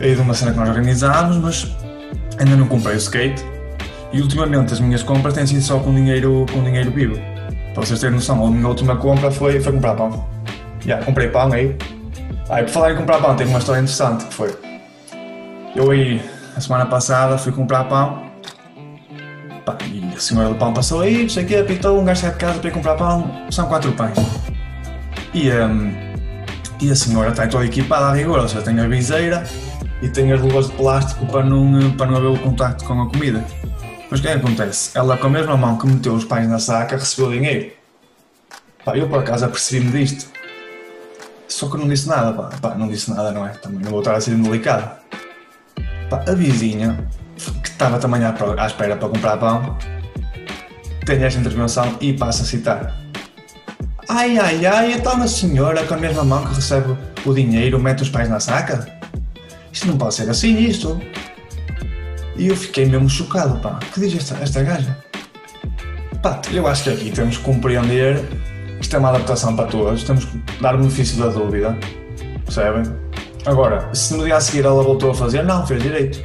Aí 0.00 0.14
de 0.14 0.20
uma 0.20 0.34
cena 0.34 0.52
que 0.52 0.58
nós 0.58 0.68
organizámos, 0.68 1.36
mas 1.36 1.76
ainda 2.38 2.56
não 2.56 2.66
comprei 2.66 2.94
o 2.94 2.98
skate, 2.98 3.44
e 4.12 4.20
ultimamente 4.20 4.72
as 4.72 4.80
minhas 4.80 5.02
compras 5.02 5.34
têm 5.34 5.46
sido 5.46 5.60
só 5.60 5.78
com 5.78 5.94
dinheiro, 5.94 6.46
com 6.52 6.62
dinheiro 6.62 6.90
vivo. 6.90 7.16
Para 7.74 7.84
vocês 7.84 8.00
terem 8.00 8.14
noção, 8.14 8.44
a 8.44 8.50
minha 8.50 8.66
última 8.66 8.96
compra 8.96 9.30
foi, 9.30 9.60
foi 9.60 9.72
comprar 9.72 9.94
pão. 9.94 10.26
Já, 10.80 10.94
yeah, 10.94 11.04
comprei 11.04 11.28
pão 11.28 11.52
aí. 11.52 11.76
Aí, 12.48 12.62
por 12.64 12.70
falar 12.70 12.92
em 12.92 12.96
comprar 12.96 13.20
pão, 13.20 13.36
tem 13.36 13.46
uma 13.46 13.58
história 13.58 13.80
interessante 13.80 14.24
que 14.24 14.34
foi. 14.34 14.56
Eu 15.74 15.90
aí, 15.90 16.22
a 16.56 16.60
semana 16.60 16.86
passada, 16.86 17.36
fui 17.36 17.52
comprar 17.52 17.84
pão. 17.84 18.25
Pá, 19.66 19.76
e 19.84 20.14
a 20.14 20.20
senhora 20.20 20.50
do 20.50 20.54
pão 20.54 20.72
passou 20.72 21.00
aí, 21.00 21.24
não 21.24 21.28
sei 21.28 21.42
o 21.42 21.46
quê, 21.48 21.56
apitou, 21.56 22.00
um 22.00 22.04
gajo 22.04 22.20
sai 22.20 22.30
de 22.30 22.36
casa 22.36 22.60
para 22.60 22.68
ir 22.68 22.72
comprar 22.72 22.94
pão, 22.94 23.28
são 23.50 23.66
quatro 23.66 23.90
pães. 23.94 24.16
E, 25.34 25.50
um, 25.50 25.92
e 26.80 26.88
a 26.88 26.94
senhora 26.94 27.30
está 27.30 27.48
toda 27.48 27.66
equipada 27.66 28.06
a 28.06 28.12
rigor, 28.12 28.38
ou 28.38 28.48
seja, 28.48 28.62
tem 28.62 28.78
a 28.78 28.86
viseira 28.86 29.42
e 30.00 30.08
tem 30.08 30.32
as 30.32 30.40
luvas 30.40 30.68
de 30.68 30.74
plástico 30.74 31.26
para 31.26 31.42
não, 31.42 31.90
para 31.96 32.06
não 32.06 32.16
haver 32.16 32.28
o 32.28 32.38
contacto 32.38 32.84
com 32.84 33.02
a 33.02 33.10
comida. 33.10 33.44
Mas 34.08 34.20
o 34.20 34.22
que 34.22 34.28
é 34.28 34.38
que 34.38 34.38
acontece? 34.38 34.96
Ela, 34.96 35.16
com 35.16 35.26
a 35.26 35.30
mesma 35.30 35.56
mão 35.56 35.76
que 35.76 35.88
meteu 35.88 36.14
os 36.14 36.24
pães 36.24 36.48
na 36.48 36.60
saca, 36.60 36.96
recebeu 36.96 37.32
dinheiro. 37.32 37.72
Pá, 38.84 38.96
eu 38.96 39.08
por 39.08 39.18
acaso 39.18 39.46
apercebi-me 39.46 39.90
disto. 39.90 40.30
Só 41.48 41.68
que 41.68 41.76
não 41.76 41.88
disse 41.88 42.08
nada, 42.08 42.32
pá. 42.32 42.50
pá. 42.62 42.74
Não 42.76 42.86
disse 42.86 43.10
nada, 43.10 43.32
não 43.32 43.44
é? 43.44 43.50
Também 43.50 43.80
não 43.80 43.90
vou 43.90 43.98
estar 43.98 44.14
a 44.14 44.20
ser 44.20 44.36
delicado. 44.36 44.88
Pá, 46.08 46.24
a 46.24 46.32
vizinha, 46.34 47.04
que 47.62 47.68
estava 47.68 47.98
também 47.98 48.22
à, 48.24 48.66
espera 48.66 48.96
para 48.96 49.08
comprar 49.08 49.36
pão, 49.36 49.76
tem 51.04 51.22
esta 51.22 51.40
intervenção 51.40 51.96
e 52.00 52.12
passa 52.12 52.42
a 52.42 52.46
citar. 52.46 52.96
Ai, 54.08 54.38
ai, 54.38 54.64
ai, 54.66 54.92
então 54.92 55.20
a 55.20 55.26
senhora 55.26 55.84
com 55.84 55.94
a 55.94 55.96
mesma 55.96 56.24
mão 56.24 56.44
que 56.46 56.54
recebe 56.54 56.96
o 57.24 57.34
dinheiro 57.34 57.78
mete 57.78 58.02
os 58.02 58.08
pães 58.08 58.28
na 58.28 58.38
saca? 58.38 58.86
Isto 59.72 59.88
não 59.88 59.98
pode 59.98 60.14
ser 60.14 60.30
assim, 60.30 60.56
isto. 60.58 61.00
E 62.36 62.48
eu 62.48 62.56
fiquei 62.56 62.86
mesmo 62.86 63.08
chocado, 63.08 63.58
pá. 63.60 63.78
que 63.92 64.00
diz 64.00 64.14
esta, 64.14 64.36
esta 64.42 64.62
gaja? 64.62 64.96
Pá, 66.22 66.40
eu 66.52 66.66
acho 66.66 66.84
que 66.84 66.90
aqui 66.90 67.10
temos 67.10 67.36
que 67.38 67.42
compreender 67.42 68.22
que 68.76 68.82
isto 68.82 68.94
é 68.94 68.98
uma 68.98 69.08
adaptação 69.08 69.56
para 69.56 69.66
todos, 69.66 70.04
temos 70.04 70.24
que 70.24 70.38
dar 70.60 70.74
o 70.74 70.78
benefício 70.78 71.18
da 71.18 71.28
dúvida, 71.28 71.76
percebem? 72.44 72.84
Agora, 73.44 73.88
se 73.94 74.14
no 74.14 74.24
dia 74.24 74.36
a 74.36 74.40
seguir 74.40 74.64
ela 74.64 74.82
voltou 74.82 75.10
a 75.10 75.14
fazer, 75.14 75.44
não, 75.44 75.66
fez 75.66 75.82
direito. 75.82 76.20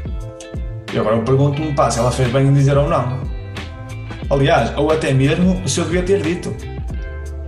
E 0.94 1.00
agora 1.00 1.16
eu 1.16 1.24
pergunto-me, 1.24 1.74
pá, 1.74 1.90
se 1.90 2.00
ela 2.00 2.12
fez 2.12 2.32
bem 2.32 2.48
em 2.48 2.54
dizer 2.54 2.78
ou 2.78 2.90
não. 2.90 3.20
Aliás, 4.30 4.76
ou 4.78 4.92
até 4.92 5.14
mesmo 5.14 5.68
se 5.68 5.80
eu 5.80 5.86
devia 5.86 6.04
ter 6.04 6.22
dito. 6.22 6.56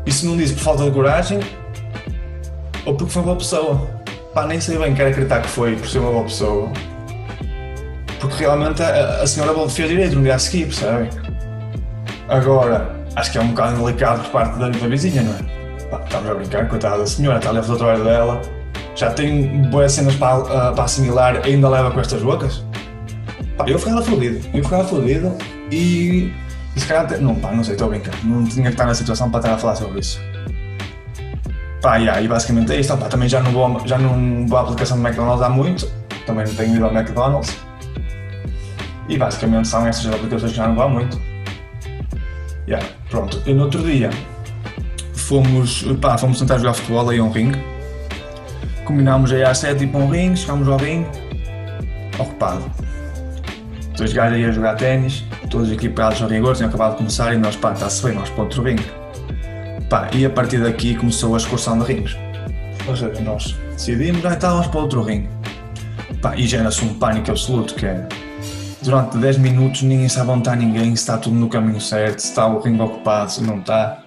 E 0.05 0.11
se 0.11 0.25
não 0.25 0.35
disse 0.35 0.53
por 0.53 0.63
falta 0.63 0.83
de 0.83 0.91
coragem, 0.91 1.39
ou 2.85 2.95
porque 2.95 3.11
foi 3.11 3.21
uma 3.21 3.27
boa 3.27 3.37
pessoa. 3.37 3.89
Pá, 4.33 4.45
nem 4.47 4.59
sei 4.59 4.77
bem, 4.77 4.93
quero 4.93 5.09
acreditar 5.09 5.41
que 5.41 5.47
foi 5.47 5.75
por 5.75 5.87
ser 5.87 5.99
uma 5.99 6.11
boa 6.11 6.23
pessoa 6.23 6.71
porque 8.23 8.37
realmente 8.37 8.81
a, 8.81 9.21
a 9.21 9.27
senhora 9.27 9.53
fez 9.67 9.89
direito 9.89 10.15
no 10.15 10.23
dia 10.23 10.35
a 10.35 10.39
seguir, 10.39 10.65
percebem? 10.67 11.09
Agora, 12.29 12.95
acho 13.17 13.33
que 13.33 13.37
é 13.37 13.41
um 13.41 13.49
bocado 13.49 13.83
delicado 13.83 14.21
por 14.23 14.31
parte 14.31 14.57
da, 14.57 14.69
da 14.69 14.87
vizinha, 14.87 15.21
não 15.21 15.33
é? 15.33 15.83
Pá, 15.89 16.01
estamos 16.05 16.31
a 16.31 16.33
brincar, 16.33 16.69
coitada 16.69 16.99
da 16.99 17.05
senhora, 17.05 17.37
está 17.37 17.51
a 17.51 17.55
fazer 17.55 17.73
o 17.73 17.75
trabalho 17.75 18.03
dela, 18.05 18.41
já 18.95 19.11
tem 19.11 19.63
boas 19.69 19.91
cenas 19.91 20.15
para, 20.15 20.37
uh, 20.37 20.73
para 20.73 20.83
assimilar, 20.85 21.41
ainda 21.43 21.67
leva 21.67 21.91
com 21.91 21.99
estas 21.99 22.21
bocas. 22.21 22.63
Eu 23.67 23.77
ficava 23.79 24.01
fodido, 24.01 24.49
eu 24.53 24.63
ficava 24.63 24.83
fodido 24.83 25.37
e, 25.71 26.33
se 26.75 26.85
calhar, 26.87 27.21
não, 27.21 27.35
pá, 27.35 27.51
não 27.51 27.63
sei, 27.63 27.73
estou 27.73 27.87
a 27.87 27.89
brincar, 27.91 28.13
não 28.23 28.43
tinha 28.43 28.65
que 28.65 28.71
estar 28.71 28.85
na 28.85 28.95
situação 28.95 29.29
para 29.29 29.39
estar 29.39 29.53
a 29.53 29.57
falar 29.57 29.75
sobre 29.75 29.99
isso. 29.99 30.19
Pá, 31.81 31.97
yeah, 31.97 32.21
e 32.21 32.27
basicamente 32.27 32.73
é 32.73 32.79
isto, 32.79 32.97
pá, 32.97 33.07
também 33.07 33.29
já 33.29 33.41
não, 33.41 33.51
vou, 33.51 33.85
já 33.85 33.97
não 33.97 34.47
vou 34.47 34.57
à 34.57 34.61
aplicação 34.61 34.97
do 34.97 35.05
McDonald's 35.05 35.43
há 35.43 35.49
muito, 35.49 35.87
também 36.25 36.45
não 36.45 36.53
tenho 36.55 36.75
ido 36.75 36.85
ao 36.85 36.93
McDonald's 36.93 37.55
e 39.07 39.17
basicamente 39.17 39.67
são 39.67 39.85
essas 39.85 40.07
aplicações 40.13 40.51
que 40.51 40.57
já 40.57 40.67
não 40.67 40.75
vão 40.75 40.89
muito. 40.89 41.21
Yeah, 42.67 42.85
pronto. 43.09 43.41
E 43.45 43.53
no 43.53 43.63
outro 43.63 43.83
dia 43.83 44.09
fomos, 45.13 45.83
pá, 46.01 46.17
fomos 46.17 46.39
tentar 46.39 46.57
jogar 46.57 46.73
futebol 46.73 47.09
aí 47.09 47.19
a 47.19 47.23
um 47.23 47.31
ringue. 47.31 47.61
Combinámos 48.85 49.31
aí 49.31 49.43
às 49.43 49.59
7 49.59 49.83
ir 49.83 49.87
para 49.87 49.99
um 49.99 50.09
ringue, 50.09 50.37
chegámos 50.37 50.67
ao 50.67 50.77
ringue, 50.77 51.07
ocupado. 52.17 52.63
Dois 53.95 54.11
gajos 54.11 54.37
aí 54.37 54.45
a 54.45 54.51
jogar 54.51 54.75
ténis, 54.75 55.23
todos 55.49 55.71
equipados 55.71 56.21
ao 56.21 56.27
rigor, 56.27 56.55
tinham 56.55 56.69
acabado 56.69 56.91
de 56.91 56.97
começar 56.97 57.33
e 57.33 57.37
nós, 57.37 57.55
pá, 57.55 57.73
está-se 57.73 58.03
bem, 58.03 58.15
nós 58.15 58.29
para 58.29 58.43
outro 58.43 58.63
ringue. 58.63 58.85
Pá, 59.87 60.09
e 60.13 60.25
a 60.25 60.29
partir 60.29 60.57
daqui 60.57 60.95
começou 60.95 61.35
a 61.35 61.37
excursão 61.37 61.77
de 61.77 61.85
rings. 61.85 62.17
Ou 62.87 62.95
seja, 62.95 63.21
nós 63.21 63.55
decidimos, 63.71 64.25
ah, 64.25 64.33
estávamos 64.33 64.67
para 64.67 64.79
outro 64.79 65.03
ringue. 65.03 65.29
Pá, 66.21 66.35
e 66.35 66.47
gera-se 66.47 66.83
um 66.83 66.95
pânico 66.95 67.29
absoluto, 67.29 67.75
que 67.75 67.85
é 67.85 68.07
durante 68.81 69.17
10 69.17 69.37
minutos 69.37 69.83
ninguém 69.83 70.09
sabe 70.09 70.31
onde 70.31 70.39
está 70.39 70.55
ninguém, 70.55 70.95
se 70.95 71.03
está 71.03 71.17
tudo 71.17 71.35
no 71.35 71.47
caminho 71.47 71.79
certo, 71.79 72.19
se 72.19 72.29
está 72.29 72.47
o 72.47 72.59
ringue 72.59 72.81
ocupado, 72.81 73.31
se 73.31 73.43
não 73.43 73.59
está. 73.59 73.99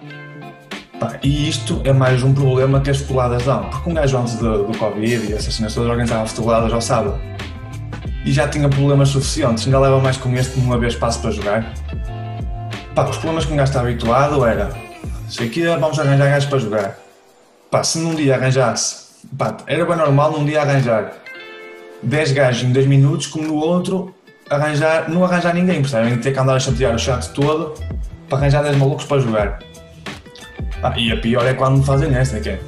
Pá, 0.99 1.17
e 1.23 1.47
isto 1.47 1.79
é 1.85 1.93
mais 1.93 2.23
um 2.23 2.33
problema 2.33 2.81
que 2.81 2.89
as 2.89 2.97
futeboladas 2.97 3.45
dão, 3.45 3.63
porque 3.69 3.89
um 3.89 3.93
gajo 3.93 4.17
antes 4.17 4.35
do, 4.35 4.65
do 4.65 4.77
Covid 4.77 5.27
e 5.27 5.33
essas 5.33 5.53
cenas 5.53 5.73
todas 5.73 5.89
organizava 5.89 6.25
futeboladas 6.25 6.73
ao 6.73 6.81
sábado 6.81 7.17
e 8.27 8.33
já 8.33 8.45
tinha 8.45 8.67
problemas 8.67 9.07
suficientes, 9.07 9.65
ainda 9.65 9.79
leva 9.79 10.01
mais 10.01 10.17
com 10.17 10.33
este 10.33 10.59
uma 10.59 10.77
vez 10.77 10.93
passo 10.93 11.21
para 11.21 11.31
jogar. 11.31 11.73
Pá, 12.93 13.05
os 13.05 13.15
problemas 13.15 13.45
que 13.45 13.53
um 13.53 13.55
gajo 13.55 13.69
está 13.69 13.79
habituado 13.79 14.45
era 14.45 14.69
sei 15.29 15.47
que 15.47 15.65
vamos 15.65 15.97
arranjar 15.97 16.25
gajos 16.25 16.49
para 16.49 16.59
jogar. 16.59 16.97
Pá, 17.71 17.85
se 17.85 17.99
num 17.99 18.13
dia 18.13 18.35
arranjasse, 18.35 19.05
pá, 19.37 19.55
era 19.65 19.85
bem 19.85 19.95
normal 19.95 20.33
num 20.33 20.43
dia 20.43 20.61
arranjar 20.61 21.13
10 22.03 22.31
gajos 22.33 22.63
em 22.63 22.73
2 22.73 22.85
minutos, 22.85 23.27
como 23.27 23.47
no 23.47 23.55
outro 23.55 24.13
arranjar, 24.49 25.09
não 25.09 25.23
arranjar 25.23 25.53
ninguém, 25.53 25.79
percebem? 25.79 26.17
Ter 26.17 26.33
que 26.33 26.39
andar 26.39 26.55
a 26.55 26.59
chatear 26.59 26.93
o 26.93 26.99
chat 26.99 27.29
todo 27.29 27.75
para 28.27 28.39
arranjar 28.39 28.61
10 28.61 28.75
malucos 28.75 29.05
para 29.05 29.21
jogar. 29.21 29.59
Ah, 30.83 30.93
e 30.97 31.13
a 31.13 31.17
pior 31.17 31.45
é 31.45 31.53
quando 31.53 31.81
fazem 31.81 32.13
esta, 32.13 32.41
que 32.41 32.49
é. 32.49 32.59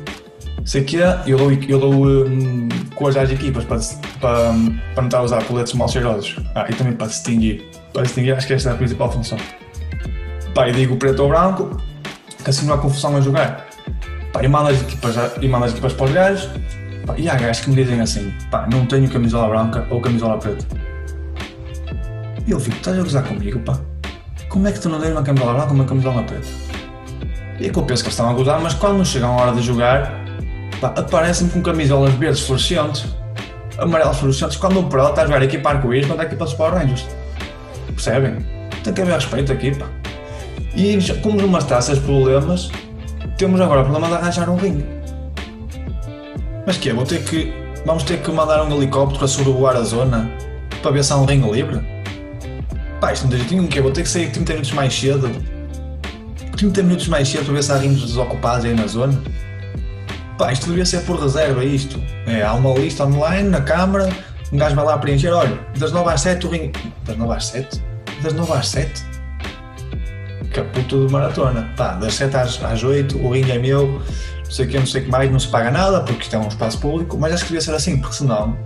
Sei 0.65 0.83
que 0.83 0.97
eu 0.97 1.37
dou, 1.37 1.51
eu 1.51 1.79
dou 1.79 1.93
um, 1.93 2.67
cores 2.95 3.17
às 3.17 3.29
equipas 3.29 3.63
para, 3.63 3.79
para, 4.19 4.53
para 4.93 5.01
não 5.01 5.05
estar 5.05 5.17
a 5.19 5.23
usar 5.23 5.43
coletes 5.45 5.73
mal 5.73 5.87
cheirosos. 5.87 6.35
Ah, 6.55 6.65
e 6.69 6.73
também 6.73 6.93
para 6.93 7.07
distinguir. 7.07 7.63
Para 7.93 8.03
distinguir, 8.03 8.33
acho 8.35 8.47
que 8.47 8.53
esta 8.53 8.69
é 8.69 8.73
a 8.73 8.75
principal 8.75 9.11
função. 9.11 9.37
Pá, 10.53 10.67
e 10.67 10.71
digo 10.71 10.97
preto 10.97 11.23
ou 11.23 11.29
branco, 11.29 11.81
que 12.43 12.49
assim 12.49 12.65
não 12.65 12.75
há 12.75 12.77
confusão 12.77 13.15
a 13.15 13.21
jogar. 13.21 13.67
Pá, 14.33 14.43
e 14.43 14.47
mando 14.47 14.69
as 14.69 14.81
equipas, 14.81 15.15
mando 15.49 15.65
as 15.65 15.71
equipas 15.71 15.93
para 15.93 16.05
os 16.05 16.11
gajos. 16.11 16.49
Pá, 17.05 17.15
e 17.17 17.29
há 17.29 17.35
gajos 17.35 17.63
que 17.63 17.69
me 17.69 17.75
dizem 17.75 18.01
assim: 18.01 18.33
pá, 18.51 18.67
não 18.71 18.85
tenho 18.85 19.09
camisola 19.09 19.47
branca 19.47 19.87
ou 19.89 20.01
camisola 20.01 20.37
preta. 20.37 20.65
E 22.45 22.51
eu 22.51 22.59
fico, 22.59 22.77
estás 22.77 22.97
a 22.97 23.01
gozar 23.01 23.23
comigo, 23.23 23.59
pá? 23.59 23.79
Como 24.49 24.67
é 24.67 24.71
que 24.71 24.79
tu 24.79 24.89
não 24.89 24.99
tens 24.99 25.11
uma 25.11 25.21
camisola 25.23 25.53
branca 25.53 25.69
ou 25.69 25.75
uma 25.75 25.85
camisola 25.85 26.23
preta? 26.23 26.47
E 27.59 27.67
é 27.67 27.69
que 27.69 27.77
eu 27.77 27.83
penso 27.83 28.03
que 28.03 28.07
eles 28.07 28.13
estão 28.13 28.29
a 28.29 28.33
gozar, 28.33 28.61
mas 28.61 28.73
quando 28.73 29.05
chegam 29.05 29.37
a 29.37 29.41
hora 29.41 29.51
de 29.51 29.61
jogar, 29.61 30.18
pá, 30.79 30.93
aparecem 30.95 31.47
com 31.49 31.61
camisolas 31.61 32.13
verdes 32.13 32.41
fluorescentes, 32.41 33.05
amarelas 33.77 34.17
fluorescentes, 34.17 34.57
quando 34.57 34.79
o 34.79 34.83
Pro 34.83 35.09
está 35.09 35.23
a 35.23 35.25
jogar 35.25 35.43
equipa 35.43 35.69
arco-íris 35.69 36.07
contra 36.07 36.23
a 36.23 36.27
equipa 36.27 36.45
dos 36.45 36.53
Power 36.53 36.73
Rangers. 36.73 37.05
Percebem? 37.87 38.37
Tem 38.83 38.93
que 38.93 39.01
haver 39.01 39.15
respeito 39.15 39.51
aqui, 39.51 39.75
pá. 39.75 39.87
E 40.75 40.97
como 41.21 41.41
numa 41.41 41.61
taças 41.61 41.99
problemas, 41.99 42.69
temos 43.37 43.59
agora 43.59 43.81
o 43.81 43.83
problema 43.83 44.07
de 44.07 44.13
arranjar 44.15 44.49
um 44.49 44.55
ringue. 44.55 44.85
Mas 46.65 46.77
que 46.77 46.89
é? 46.89 46.93
Vou 46.93 47.05
ter 47.05 47.23
que. 47.23 47.53
Vamos 47.85 48.03
ter 48.03 48.21
que 48.21 48.31
mandar 48.31 48.61
um 48.63 48.75
helicóptero 48.75 49.25
a 49.25 49.27
sobrevoar 49.27 49.75
a 49.75 49.81
zona 49.81 50.29
para 50.81 50.91
ver 50.91 51.03
se 51.03 51.11
há 51.13 51.17
um 51.17 51.25
ringue 51.25 51.49
livre? 51.49 51.81
Pá, 52.99 53.13
isto 53.13 53.23
não 53.23 53.31
tem 53.31 53.39
jeitinho, 53.39 53.67
que 53.67 53.79
é? 53.79 53.81
Vou 53.81 53.91
ter 53.91 54.03
que 54.03 54.09
sair 54.09 54.29
30 54.29 54.53
minutos 54.53 54.71
mais 54.73 54.93
cedo. 54.93 55.31
30 56.57 56.83
minutos 56.83 57.07
mais 57.07 57.27
cedo 57.27 57.45
para 57.45 57.53
ver 57.53 57.63
se 57.63 57.71
há 57.71 57.77
rings 57.77 58.01
desocupados 58.01 58.65
aí 58.65 58.73
na 58.73 58.85
zona. 58.85 59.19
Pá, 60.39 60.53
isto 60.53 60.67
devia 60.67 60.85
ser 60.85 61.01
por 61.01 61.19
reserva, 61.19 61.65
isto. 61.65 62.01
É, 62.25 62.41
há 62.43 62.53
uma 62.53 62.73
lista 62.73 63.05
online 63.05 63.49
na 63.49 63.59
câmara, 63.59 64.09
um 64.53 64.57
gajo 64.57 64.73
vai 64.73 64.85
lá 64.85 64.97
preencher, 64.97 65.33
olha, 65.33 65.59
das 65.77 65.91
9 65.91 66.09
às 66.09 66.21
7 66.21 66.47
o 66.47 66.49
ringue. 66.49 66.93
Das 67.05 67.17
9 67.17 67.33
às 67.33 67.45
7? 67.47 67.83
Das 68.23 68.31
9 68.31 68.53
às 68.53 68.69
7? 68.69 69.05
Caputo 70.53 71.05
de 71.05 71.11
maratona. 71.11 71.69
Pá, 71.75 71.95
das 71.95 72.13
7 72.13 72.37
às, 72.37 72.63
às 72.63 72.81
8 72.81 73.17
o 73.17 73.33
ringue 73.33 73.51
é 73.51 73.59
meu, 73.59 74.01
não 74.45 74.51
sei 74.51 74.65
o 74.65 74.69
que, 74.69 74.79
não 74.79 74.85
sei 74.85 75.01
o 75.01 75.05
que 75.05 75.11
mais, 75.11 75.29
não 75.29 75.39
se 75.41 75.49
paga 75.49 75.69
nada, 75.69 75.99
porque 76.03 76.21
isto 76.21 76.33
é 76.37 76.39
um 76.39 76.47
espaço 76.47 76.79
público, 76.79 77.17
mas 77.17 77.33
acho 77.33 77.43
que 77.43 77.49
devia 77.49 77.61
ser 77.61 77.75
assim, 77.75 77.97
porque 77.97 78.15
senão 78.15 78.57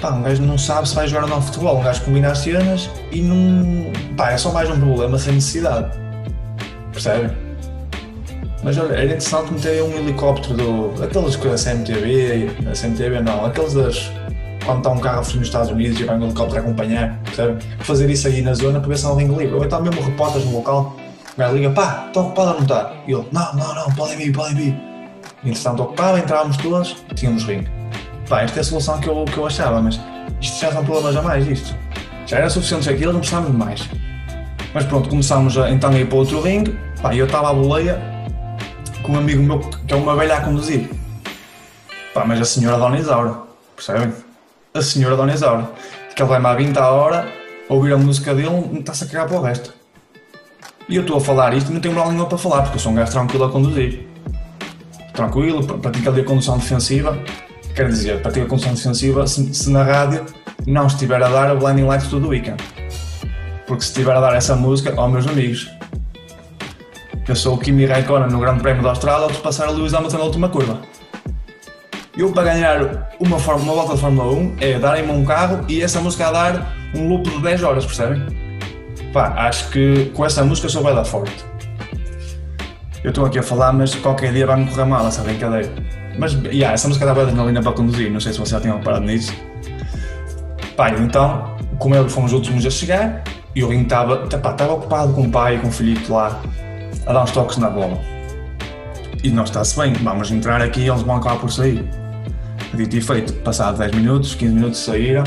pá, 0.00 0.10
um 0.10 0.22
gajo 0.22 0.42
não 0.42 0.56
sabe 0.56 0.88
se 0.88 0.94
vai 0.94 1.06
jogar 1.06 1.24
ou 1.24 1.28
não 1.28 1.42
futebol, 1.42 1.78
um 1.78 1.82
gajo 1.82 2.00
combina 2.02 2.30
as 2.30 2.38
cenas 2.38 2.88
e 3.12 3.20
não. 3.20 3.92
pá, 4.16 4.32
é 4.32 4.38
só 4.38 4.50
mais 4.50 4.70
um 4.70 4.80
problema 4.80 5.18
sem 5.18 5.34
necessidade. 5.34 5.98
Percebem? 6.92 7.43
Mas 8.64 8.78
olha, 8.78 8.94
era 8.94 9.04
interessante 9.04 9.52
meter 9.52 9.82
um 9.82 9.92
helicóptero 9.98 10.54
do. 10.54 11.04
aqueles 11.04 11.36
que 11.36 11.48
a 11.48 11.54
CMTV, 11.54 12.50
a 12.66 12.72
CMTV 12.72 13.20
não, 13.20 13.44
aqueles 13.44 13.74
das. 13.74 14.10
quando 14.64 14.78
está 14.78 14.90
um 14.90 14.98
carro 14.98 15.18
nos 15.18 15.34
Estados 15.34 15.70
Unidos 15.70 16.00
e 16.00 16.04
vai 16.04 16.16
um 16.16 16.24
helicóptero 16.24 16.60
a 16.60 16.62
acompanhar, 16.62 17.20
percebem? 17.24 17.58
Fazer 17.80 18.08
isso 18.08 18.26
aí 18.26 18.40
na 18.40 18.54
zona 18.54 18.80
para 18.80 18.88
ver 18.88 18.96
se 18.96 19.06
um 19.06 19.14
ringue 19.16 19.36
livre. 19.36 19.54
Ou 19.54 19.64
então 19.66 19.82
mesmo 19.82 20.00
repórteres 20.00 20.46
no 20.46 20.56
local, 20.56 20.96
o 21.34 21.38
gajo 21.38 21.54
liga, 21.56 21.70
pá, 21.72 22.06
está 22.08 22.22
ocupado 22.22 22.54
não 22.54 22.62
está? 22.62 22.94
E 23.06 23.12
ele, 23.12 23.28
não, 23.30 23.54
não, 23.54 23.74
não, 23.74 23.94
podem 23.94 24.16
vir, 24.16 24.32
podem 24.32 24.54
vir. 24.54 24.74
Entretanto 25.44 25.82
ocupava, 25.82 26.18
entrávamos 26.18 26.56
todos, 26.56 26.96
tínhamos 27.14 27.44
ringue. 27.44 27.68
Pá, 28.30 28.40
esta 28.40 28.60
é 28.60 28.62
a 28.62 28.64
solução 28.64 28.98
que 28.98 29.08
eu, 29.08 29.26
que 29.26 29.36
eu 29.36 29.46
achava, 29.46 29.82
mas 29.82 30.00
isto 30.40 30.58
já 30.58 30.72
são 30.72 30.82
problemas 30.82 31.14
a 31.14 31.20
mais, 31.20 31.46
isto. 31.46 31.76
Já 32.26 32.38
era 32.38 32.48
suficiente 32.48 32.88
aquilo, 32.88 33.12
não 33.12 33.20
precisávamos 33.20 33.52
de 33.52 33.58
mais. 33.58 33.90
Mas 34.72 34.86
pronto, 34.86 35.10
começámos 35.10 35.58
a, 35.58 35.70
então 35.70 35.90
a 35.90 35.98
ir 35.98 36.08
para 36.08 36.16
outro 36.16 36.40
ringue, 36.40 36.74
pá, 37.02 37.14
eu 37.14 37.26
estava 37.26 37.50
à 37.50 37.52
boleia 37.52 38.13
com 39.04 39.12
um 39.12 39.18
amigo 39.18 39.42
meu 39.42 39.60
que 39.60 39.94
é 39.94 39.96
uma 39.96 40.16
velha 40.16 40.38
a 40.38 40.40
conduzir. 40.40 40.90
Pá, 42.12 42.24
mas 42.24 42.40
a 42.40 42.44
senhora 42.44 42.78
Dona 42.78 42.98
Isaura, 42.98 43.34
percebem? 43.76 44.12
A 44.72 44.82
senhora 44.82 45.16
Dona 45.16 45.32
Isaura, 45.32 45.70
que 46.16 46.22
ele 46.22 46.28
vai-me 46.28 46.46
à 46.46 46.54
20 46.54 46.76
a 46.78 46.90
hora, 46.90 47.28
ouvir 47.68 47.92
a 47.92 47.98
música 47.98 48.34
dele, 48.34 48.78
está-se 48.78 49.04
a 49.04 49.06
cagar 49.06 49.28
para 49.28 49.38
o 49.38 49.42
resto. 49.42 49.72
E 50.88 50.96
eu 50.96 51.02
estou 51.02 51.18
a 51.18 51.20
falar 51.20 51.54
isto 51.54 51.70
e 51.70 51.74
não 51.74 51.80
tenho 51.80 51.94
moral 51.94 52.10
nenhuma 52.10 52.28
para 52.28 52.38
falar, 52.38 52.62
porque 52.62 52.76
eu 52.76 52.80
sou 52.80 52.90
um 52.90 52.94
gajo 52.94 53.12
tranquilo 53.12 53.44
a 53.44 53.50
conduzir. 53.50 54.06
Tranquilo, 55.12 55.62
pratico 55.78 56.08
ali 56.08 56.20
a 56.22 56.24
condução 56.24 56.58
defensiva, 56.58 57.16
Quer 57.74 57.88
dizer, 57.88 58.22
ter 58.22 58.42
a 58.42 58.46
condição 58.46 58.72
defensiva, 58.72 59.26
se, 59.26 59.52
se, 59.52 59.68
na 59.68 59.82
rádio 59.82 60.24
não 60.64 60.86
estiver 60.86 61.20
a 61.20 61.28
dar 61.28 61.50
a 61.50 61.56
Blinding 61.56 61.82
Lights 61.82 62.06
todo 62.06 62.26
o 62.26 62.28
weekend. 62.28 62.62
Porque 63.66 63.82
se 63.82 63.88
estiver 63.88 64.14
a 64.14 64.20
dar 64.20 64.36
essa 64.36 64.54
música, 64.54 64.94
ó 64.96 65.08
meus 65.08 65.26
amigos, 65.26 65.68
eu 67.26 67.36
sou 67.36 67.54
o 67.54 67.58
Kimi 67.58 67.86
Raikkonen 67.86 68.30
no 68.30 68.38
Grande 68.38 68.60
Prémio 68.60 68.82
da 68.82 68.90
Austrália, 68.90 69.26
ultrapassar 69.26 69.68
o 69.68 69.72
Lewis 69.72 69.94
Hamilton 69.94 70.18
na 70.18 70.24
última 70.24 70.48
curva. 70.48 70.78
Eu, 72.16 72.30
para 72.32 72.44
ganhar 72.44 73.08
uma, 73.18 73.36
uma 73.36 73.74
volta 73.74 73.94
de 73.94 74.00
Fórmula 74.00 74.32
1, 74.32 74.56
é 74.60 74.78
darem-me 74.78 75.10
um 75.10 75.24
carro 75.24 75.64
e 75.68 75.82
essa 75.82 76.00
música 76.00 76.28
a 76.28 76.32
dar 76.32 76.76
um 76.94 77.08
loop 77.08 77.28
de 77.28 77.40
10 77.40 77.62
horas, 77.62 77.86
percebem? 77.86 78.22
Pá, 79.12 79.34
acho 79.46 79.70
que 79.70 80.06
com 80.14 80.24
essa 80.24 80.44
música 80.44 80.68
sou 80.68 80.82
dar 80.82 81.04
forte. 81.04 81.44
Eu 83.02 83.10
estou 83.10 83.26
aqui 83.26 83.38
a 83.38 83.42
falar, 83.42 83.72
mas 83.72 83.94
qualquer 83.94 84.32
dia 84.32 84.46
vai-me 84.46 84.66
correr 84.66 84.84
mal 84.84 85.06
essa 85.06 85.22
brincadeira. 85.22 85.72
Mas, 86.18 86.34
yeah, 86.44 86.72
essa 86.72 86.86
música 86.86 87.04
dava 87.04 87.22
adrenalina 87.22 87.60
para 87.62 87.72
conduzir, 87.72 88.10
não 88.10 88.20
sei 88.20 88.32
se 88.32 88.38
você 88.38 88.52
já 88.52 88.60
tinha 88.60 88.74
reparado 88.74 89.04
nisso. 89.04 89.34
Pai, 90.76 90.94
então, 91.00 91.56
como 91.78 91.94
ele 91.94 92.08
fomos 92.08 92.32
os 92.32 92.38
últimos 92.38 92.64
a 92.64 92.70
chegar, 92.70 93.24
e 93.54 93.64
Rinho 93.64 93.82
estava 93.82 94.24
ocupado 94.72 95.12
com 95.12 95.22
o 95.22 95.30
pai 95.30 95.56
e 95.56 95.58
com 95.58 95.68
o 95.68 95.72
filhito 95.72 96.12
lá, 96.12 96.40
a 97.06 97.12
dar 97.12 97.22
uns 97.22 97.30
toques 97.30 97.56
na 97.58 97.68
bola. 97.70 97.98
E 99.22 99.30
nós 99.30 99.48
está-se 99.48 99.78
bem, 99.78 99.92
vamos 99.94 100.30
entrar 100.30 100.60
aqui 100.60 100.80
e 100.80 100.88
eles 100.88 101.02
vão 101.02 101.16
acabar 101.16 101.38
por 101.38 101.50
sair. 101.50 101.84
Dito 102.74 102.96
e 102.96 103.00
feito, 103.00 103.32
passado 103.42 103.78
10 103.78 103.94
minutos, 103.94 104.34
15 104.34 104.54
minutos 104.54 104.80
saíram 104.80 105.24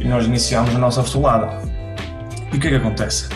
e 0.00 0.04
nós 0.04 0.24
iniciámos 0.26 0.74
a 0.74 0.78
nossa 0.78 1.02
fotolada. 1.02 1.60
E 2.52 2.56
o 2.56 2.60
que 2.60 2.68
é 2.68 2.70
que 2.70 2.76
acontece? 2.76 3.28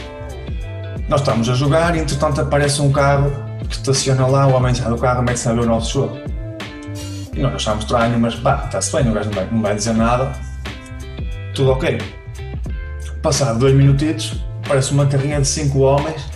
Nós 1.08 1.20
estamos 1.20 1.48
a 1.48 1.54
jogar 1.54 1.94
e 1.96 2.00
entretanto 2.00 2.40
aparece 2.40 2.80
um 2.80 2.90
carro 2.92 3.30
que 3.68 3.74
estaciona 3.74 4.26
lá, 4.26 4.46
o 4.46 4.54
homem 4.54 4.74
sai 4.74 4.88
do 4.88 4.96
carro 4.96 5.22
mete-se 5.22 5.48
a 5.48 5.52
ver 5.52 5.60
o 5.60 5.66
nosso 5.66 5.92
jogo. 5.92 6.16
E 7.34 7.40
nós 7.40 7.54
achámos 7.54 7.84
estranho, 7.84 8.18
mas 8.18 8.34
pá, 8.34 8.62
está-se 8.66 8.92
bem, 8.96 9.10
o 9.10 9.12
gajo 9.12 9.28
não 9.30 9.34
vai, 9.34 9.48
não 9.50 9.62
vai 9.62 9.74
dizer 9.74 9.94
nada, 9.94 10.32
tudo 11.54 11.72
ok. 11.72 11.98
Passado 13.22 13.58
dois 13.58 13.74
minutitos, 13.74 14.42
parece 14.66 14.92
uma 14.92 15.06
carrinha 15.06 15.40
de 15.40 15.46
cinco 15.46 15.80
homens 15.80 16.32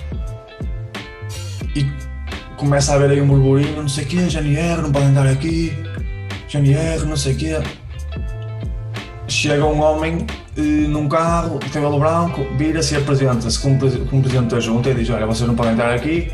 começa 2.56 2.92
a 2.92 2.94
haver 2.96 3.10
aí 3.10 3.20
um 3.20 3.26
burburinho, 3.26 3.82
não 3.82 3.88
sei 3.88 4.04
o 4.04 4.06
quê, 4.06 4.28
GNR, 4.28 4.82
não 4.82 4.92
podem 4.92 5.08
andar 5.08 5.26
aqui, 5.26 5.72
GNR, 6.48 7.04
não 7.04 7.16
sei 7.16 7.34
o 7.34 7.36
quê. 7.36 7.60
Chega 9.28 9.64
um 9.64 9.80
homem 9.80 10.26
eh, 10.56 10.60
num 10.60 11.08
carro, 11.08 11.58
de 11.58 11.68
cabelo 11.68 11.98
branco, 11.98 12.46
vira-se 12.56 12.94
e 12.94 12.98
apresenta-se 12.98 13.58
como, 13.58 13.78
como 13.78 14.22
presidente 14.22 14.54
da 14.54 14.60
junta 14.60 14.90
e 14.90 14.94
diz: 14.94 15.10
Olha, 15.10 15.26
vocês 15.26 15.46
não 15.46 15.54
podem 15.54 15.72
entrar 15.72 15.92
aqui, 15.92 16.28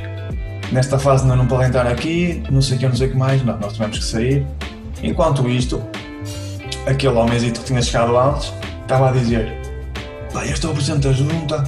nesta 0.71 0.99
fase 0.99 1.27
não, 1.27 1.37
não 1.37 1.47
podem 1.47 1.69
estar 1.69 1.87
aqui, 1.87 2.43
não 2.51 2.61
sei 2.61 2.77
o 2.77 2.81
que, 2.81 2.87
não 2.87 2.97
sei 2.97 3.09
o 3.09 3.11
que 3.11 3.17
mais, 3.17 3.45
não, 3.45 3.59
nós 3.59 3.73
tivemos 3.73 3.99
que 3.99 4.05
sair. 4.05 4.47
Enquanto 5.03 5.49
isto, 5.49 5.83
aquele 6.87 7.15
homenzito 7.15 7.61
que 7.61 7.67
tinha 7.67 7.83
chegado 7.83 8.17
antes 8.17 8.53
estava 8.83 9.09
a 9.09 9.13
dizer: 9.13 9.53
Pá, 10.33 10.45
este 10.47 10.67
é 10.67 10.69
o 10.69 10.73
presidente 10.73 11.09
da 11.09 11.13
junta. 11.13 11.65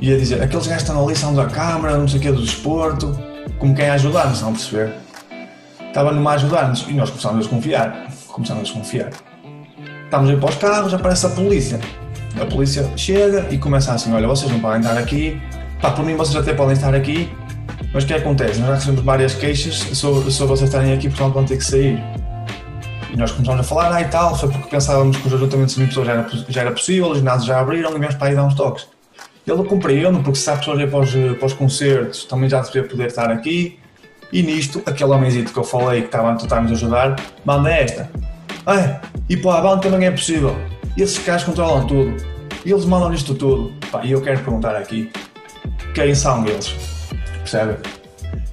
E 0.00 0.12
a 0.12 0.16
dizer: 0.16 0.42
aqueles 0.42 0.66
gajos 0.66 0.82
estão 0.82 1.04
ali 1.04 1.16
são 1.16 1.34
da 1.34 1.46
Câmara, 1.46 1.96
não 1.96 2.06
sei 2.06 2.18
o 2.18 2.22
que, 2.22 2.32
do 2.32 2.42
desporto. 2.42 3.31
Como 3.62 3.76
quem 3.76 3.88
a 3.88 3.94
ajudar-nos, 3.94 4.42
a 4.42 4.46
perceber? 4.46 4.92
Estava 5.86 6.10
numa 6.10 6.32
a 6.32 6.34
ajudar-nos 6.34 6.84
e 6.88 6.94
nós 6.94 7.10
começámos 7.10 7.36
a 7.36 7.40
desconfiar. 7.42 8.08
Começámos 8.26 8.62
a 8.62 8.64
desconfiar. 8.64 9.10
Estamos 10.04 10.30
a 10.30 10.32
ir 10.32 10.40
para 10.40 10.48
os 10.48 10.56
carros, 10.56 10.92
aparece 10.92 11.26
a 11.26 11.28
polícia. 11.28 11.78
A 12.40 12.44
polícia 12.44 12.84
chega 12.96 13.46
e 13.52 13.58
começa 13.58 13.92
assim: 13.92 14.12
olha, 14.12 14.26
vocês 14.26 14.50
não 14.50 14.58
podem 14.58 14.80
estar 14.80 14.98
aqui, 14.98 15.40
pá, 15.80 15.92
por 15.92 16.04
mim 16.04 16.16
vocês 16.16 16.34
até 16.34 16.52
podem 16.52 16.72
estar 16.72 16.92
aqui, 16.92 17.32
mas 17.94 18.02
o 18.02 18.06
que 18.08 18.14
acontece? 18.14 18.58
Nós 18.58 18.68
já 18.68 18.74
recebemos 18.74 19.04
várias 19.04 19.34
queixas 19.36 19.74
sobre, 19.96 20.32
sobre 20.32 20.56
vocês 20.56 20.68
estarem 20.68 20.92
aqui, 20.92 21.08
portanto 21.08 21.34
vão 21.34 21.44
ter 21.44 21.56
que 21.56 21.64
sair. 21.64 22.02
E 23.12 23.16
nós 23.16 23.30
começamos 23.30 23.60
a 23.60 23.62
falar, 23.62 23.94
ah 23.94 24.00
e 24.00 24.06
tal, 24.06 24.36
foi 24.36 24.48
porque 24.48 24.70
pensávamos 24.70 25.16
que 25.18 25.28
os 25.28 25.34
ajuntamentos 25.34 25.76
de 25.76 25.86
pessoas 25.86 26.08
já 26.08 26.12
era, 26.14 26.28
já 26.48 26.60
era 26.62 26.72
possível, 26.72 27.12
os 27.12 27.18
ginásios 27.18 27.46
já 27.46 27.60
abriram 27.60 27.94
e 27.94 27.98
viemos 28.00 28.16
para 28.16 28.26
aí 28.26 28.34
dar 28.34 28.42
uns 28.42 28.54
toques. 28.54 28.91
Ele 29.46 29.64
compreende, 29.64 30.20
porque 30.22 30.38
pessoas 30.38 30.78
a 30.78 30.82
ir 30.82 30.90
para 30.90 31.00
os, 31.00 31.10
para 31.10 31.46
os 31.46 31.52
concertos, 31.52 32.24
também 32.24 32.48
já 32.48 32.60
deveria 32.60 32.88
poder 32.88 33.06
estar 33.06 33.30
aqui. 33.30 33.78
E 34.32 34.42
nisto, 34.42 34.82
aquele 34.86 35.10
homenzito 35.10 35.52
que 35.52 35.58
eu 35.58 35.64
falei 35.64 36.00
que 36.00 36.06
estava 36.06 36.32
a 36.32 36.36
tentar 36.36 36.60
nos 36.60 36.72
ajudar, 36.72 37.16
manda 37.44 37.70
esta. 37.70 38.08
Ah, 38.66 39.00
e 39.28 39.36
para 39.36 39.58
a 39.58 39.60
banda 39.60 39.90
também 39.90 40.06
é 40.06 40.10
possível. 40.10 40.56
Esses 40.96 41.18
caras 41.18 41.42
controlam 41.44 41.86
tudo. 41.86 42.16
Eles 42.64 42.84
mandam 42.84 43.12
isto 43.12 43.34
tudo. 43.34 43.72
Pá, 43.90 44.04
e 44.04 44.12
eu 44.12 44.22
quero 44.22 44.40
perguntar 44.40 44.76
aqui, 44.76 45.10
quem 45.94 46.14
são 46.14 46.46
eles? 46.46 46.74
Percebe? 47.38 47.76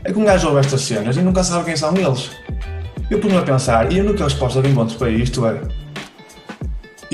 É 0.04 0.12
que 0.12 0.18
um 0.18 0.26
gajo 0.26 0.48
ouve 0.48 0.60
estas 0.60 0.82
cenas 0.82 1.16
e 1.16 1.22
nunca 1.22 1.44
sabe 1.44 1.66
quem 1.66 1.76
são 1.76 1.96
eles. 1.96 2.32
Eu 3.10 3.20
ponho 3.20 3.40
a 3.40 3.42
pensar, 3.42 3.92
e 3.92 4.00
a 4.00 4.04
única 4.04 4.24
resposta 4.24 4.62
que 4.62 4.68
encontro 4.68 4.98
para 4.98 5.10
isto 5.10 5.46
é 5.46 5.62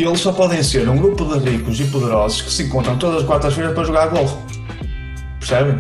eles 0.04 0.20
só 0.20 0.32
podem 0.32 0.62
ser 0.62 0.90
um 0.90 0.98
grupo 0.98 1.24
de 1.26 1.50
ricos 1.50 1.80
e 1.80 1.86
poderosos 1.86 2.42
que 2.42 2.52
se 2.52 2.64
encontram 2.64 2.98
todas 2.98 3.22
as 3.22 3.28
quartas-feiras 3.28 3.74
para 3.74 3.84
jogar 3.86 4.08
golfe. 4.08 4.36
Percebem? 5.40 5.80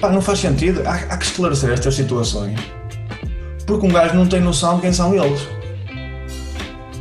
Pá, 0.00 0.10
não 0.10 0.22
faz 0.22 0.38
sentido. 0.38 0.82
Há, 0.86 0.94
há, 0.94 1.16
que 1.18 1.24
esclarecer 1.24 1.70
estas 1.70 1.94
situações. 1.94 2.58
Porque 3.66 3.86
um 3.86 3.90
gajo 3.90 4.14
não 4.14 4.26
tem 4.26 4.40
noção 4.40 4.76
de 4.76 4.82
quem 4.82 4.92
são 4.92 5.14
eles. 5.14 5.46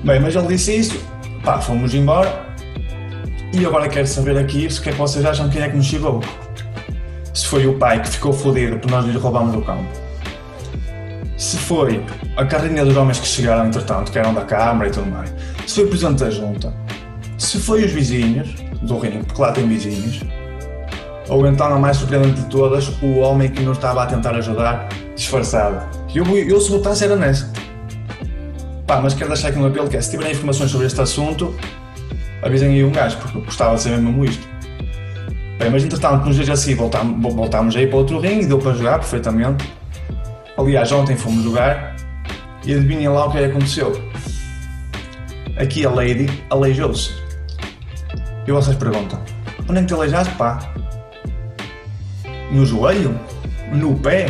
Bem, 0.03 0.19
mas 0.19 0.35
ele 0.35 0.47
disse 0.47 0.75
isso. 0.75 0.99
Pá, 1.43 1.61
fomos 1.61 1.93
embora. 1.93 2.53
E 3.53 3.65
agora 3.65 3.87
quero 3.87 4.07
saber 4.07 4.37
aqui 4.37 4.69
se 4.69 4.81
que 4.81 4.89
é 4.89 4.91
que 4.91 4.97
vocês 4.97 5.23
acham 5.23 5.49
quem 5.49 5.61
é 5.61 5.69
que 5.69 5.77
nos 5.77 5.85
chegou. 5.85 6.21
Se 7.33 7.47
foi 7.47 7.65
o 7.65 7.77
pai 7.77 8.01
que 8.01 8.09
ficou 8.09 8.33
fodido 8.33 8.77
por 8.79 8.91
nós 8.91 9.05
lhe 9.05 9.17
roubamos 9.17 9.55
o 9.55 9.61
campo 9.61 10.03
se 11.43 11.57
foi 11.57 12.03
a 12.37 12.45
carrinha 12.45 12.85
dos 12.85 12.95
homens 12.95 13.19
que 13.19 13.27
chegaram 13.27 13.67
entretanto, 13.67 14.11
que 14.11 14.17
eram 14.17 14.33
da 14.33 14.45
Câmara 14.45 14.87
e 14.87 14.91
tudo 14.91 15.09
mais, 15.09 15.33
se 15.65 15.75
foi 15.75 15.83
o 15.85 15.87
Presidente 15.87 16.19
da 16.23 16.29
Junta, 16.29 16.73
se 17.37 17.59
foi 17.59 17.83
os 17.83 17.91
vizinhos 17.91 18.53
do 18.81 18.97
ringue, 18.97 19.23
porque 19.25 19.41
lá 19.41 19.51
tem 19.51 19.67
vizinhos, 19.67 20.21
ou 21.29 21.45
então 21.47 21.67
a 21.67 21.79
mais 21.79 21.97
surpreendente 21.97 22.41
de 22.41 22.47
todas, 22.47 22.89
o 23.01 23.19
homem 23.19 23.49
que 23.49 23.61
nos 23.61 23.77
estava 23.77 24.03
a 24.03 24.05
tentar 24.05 24.35
ajudar, 24.35 24.89
disfarçado. 25.15 25.81
Eu, 26.13 26.25
eu, 26.25 26.59
se 26.59 26.69
votasse 26.69 27.03
era 27.03 27.15
nessa. 27.15 27.51
Pá, 28.85 28.99
mas 29.01 29.13
quero 29.13 29.29
deixar 29.29 29.49
aqui 29.49 29.57
um 29.57 29.65
apelo 29.65 29.87
que 29.87 29.97
é, 29.97 30.01
se 30.01 30.11
tiverem 30.11 30.33
informações 30.33 30.69
sobre 30.69 30.87
este 30.87 31.01
assunto, 31.01 31.55
avisem 32.41 32.69
aí 32.69 32.83
um 32.83 32.91
gajo, 32.91 33.17
porque 33.17 33.39
gostava 33.39 33.75
de 33.75 33.81
saber 33.81 33.97
mesmo 33.97 34.25
isto. 34.25 34.47
Bem, 35.57 35.69
mas 35.69 35.83
entretanto, 35.83 36.25
nos 36.25 36.35
dias 36.35 36.49
assim, 36.49 36.75
voltámos, 36.75 37.33
voltámos 37.33 37.75
aí 37.75 37.87
para 37.87 37.97
outro 37.97 38.19
ringue, 38.19 38.45
deu 38.45 38.59
para 38.59 38.73
jogar 38.73 38.99
perfeitamente 38.99 39.65
Aliás, 40.55 40.91
ontem 40.91 41.17
fomos 41.17 41.43
jogar 41.43 41.95
e 42.63 42.73
adivinhem 42.73 43.07
lá 43.09 43.25
o 43.25 43.31
que 43.31 43.39
aconteceu. 43.39 43.91
Aqui 45.57 45.85
a 45.85 45.89
Lady 45.89 46.43
aleijou-se. 46.49 47.11
E 48.47 48.51
vocês 48.51 48.75
perguntam: 48.75 49.19
onde 49.69 49.79
é 49.79 49.81
que 49.81 49.87
te 49.87 49.93
aleijaste, 49.93 50.33
pá? 50.35 50.59
No 52.51 52.65
joelho? 52.65 53.19
No 53.71 53.95
pé? 53.99 54.25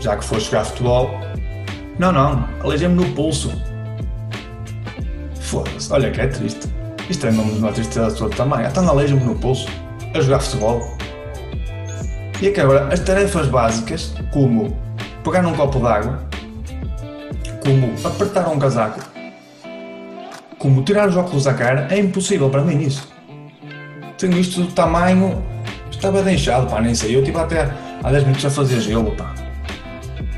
Já 0.00 0.16
que 0.16 0.24
foste 0.24 0.50
jogar 0.50 0.64
futebol? 0.64 1.10
Não, 1.98 2.12
não, 2.12 2.48
aleijei-me 2.62 2.94
no 2.94 3.14
pulso. 3.14 3.52
Foda-se, 5.40 5.92
olha 5.92 6.10
que 6.10 6.20
é 6.20 6.26
triste. 6.26 6.68
Isto 7.08 7.28
é 7.28 7.30
uma 7.30 7.72
tristeza 7.72 8.10
toda 8.16 8.34
também. 8.34 8.66
Então 8.66 8.88
aleija-me 8.88 9.22
no 9.22 9.36
pulso 9.36 9.68
a 10.12 10.20
jogar 10.20 10.40
futebol. 10.40 10.96
E 12.42 12.48
aqui 12.48 12.60
agora, 12.60 12.92
as 12.92 13.00
tarefas 13.00 13.46
básicas, 13.46 14.12
como 14.32 14.76
pegar 15.24 15.42
num 15.42 15.54
copo 15.54 15.78
d'água, 15.78 16.18
como 17.64 17.94
apertar 18.04 18.48
um 18.48 18.58
casaco, 18.58 19.00
como 20.58 20.82
tirar 20.82 21.08
os 21.08 21.16
óculos 21.16 21.44
da 21.44 21.54
cara, 21.54 21.86
é 21.90 21.98
impossível 21.98 22.48
para 22.50 22.62
mim 22.62 22.82
isso. 22.82 23.08
Tenho 24.18 24.38
isto 24.38 24.62
do 24.62 24.72
tamanho, 24.72 25.44
estava 25.90 26.22
deixado, 26.22 26.68
pá, 26.68 26.80
nem 26.80 26.94
sei. 26.94 27.14
Eu 27.14 27.20
estive 27.20 27.38
até 27.38 27.70
há 28.02 28.10
10 28.10 28.24
minutos 28.24 28.44
a 28.44 28.50
fazer 28.50 28.80
gelo, 28.80 29.12
pá. 29.12 29.34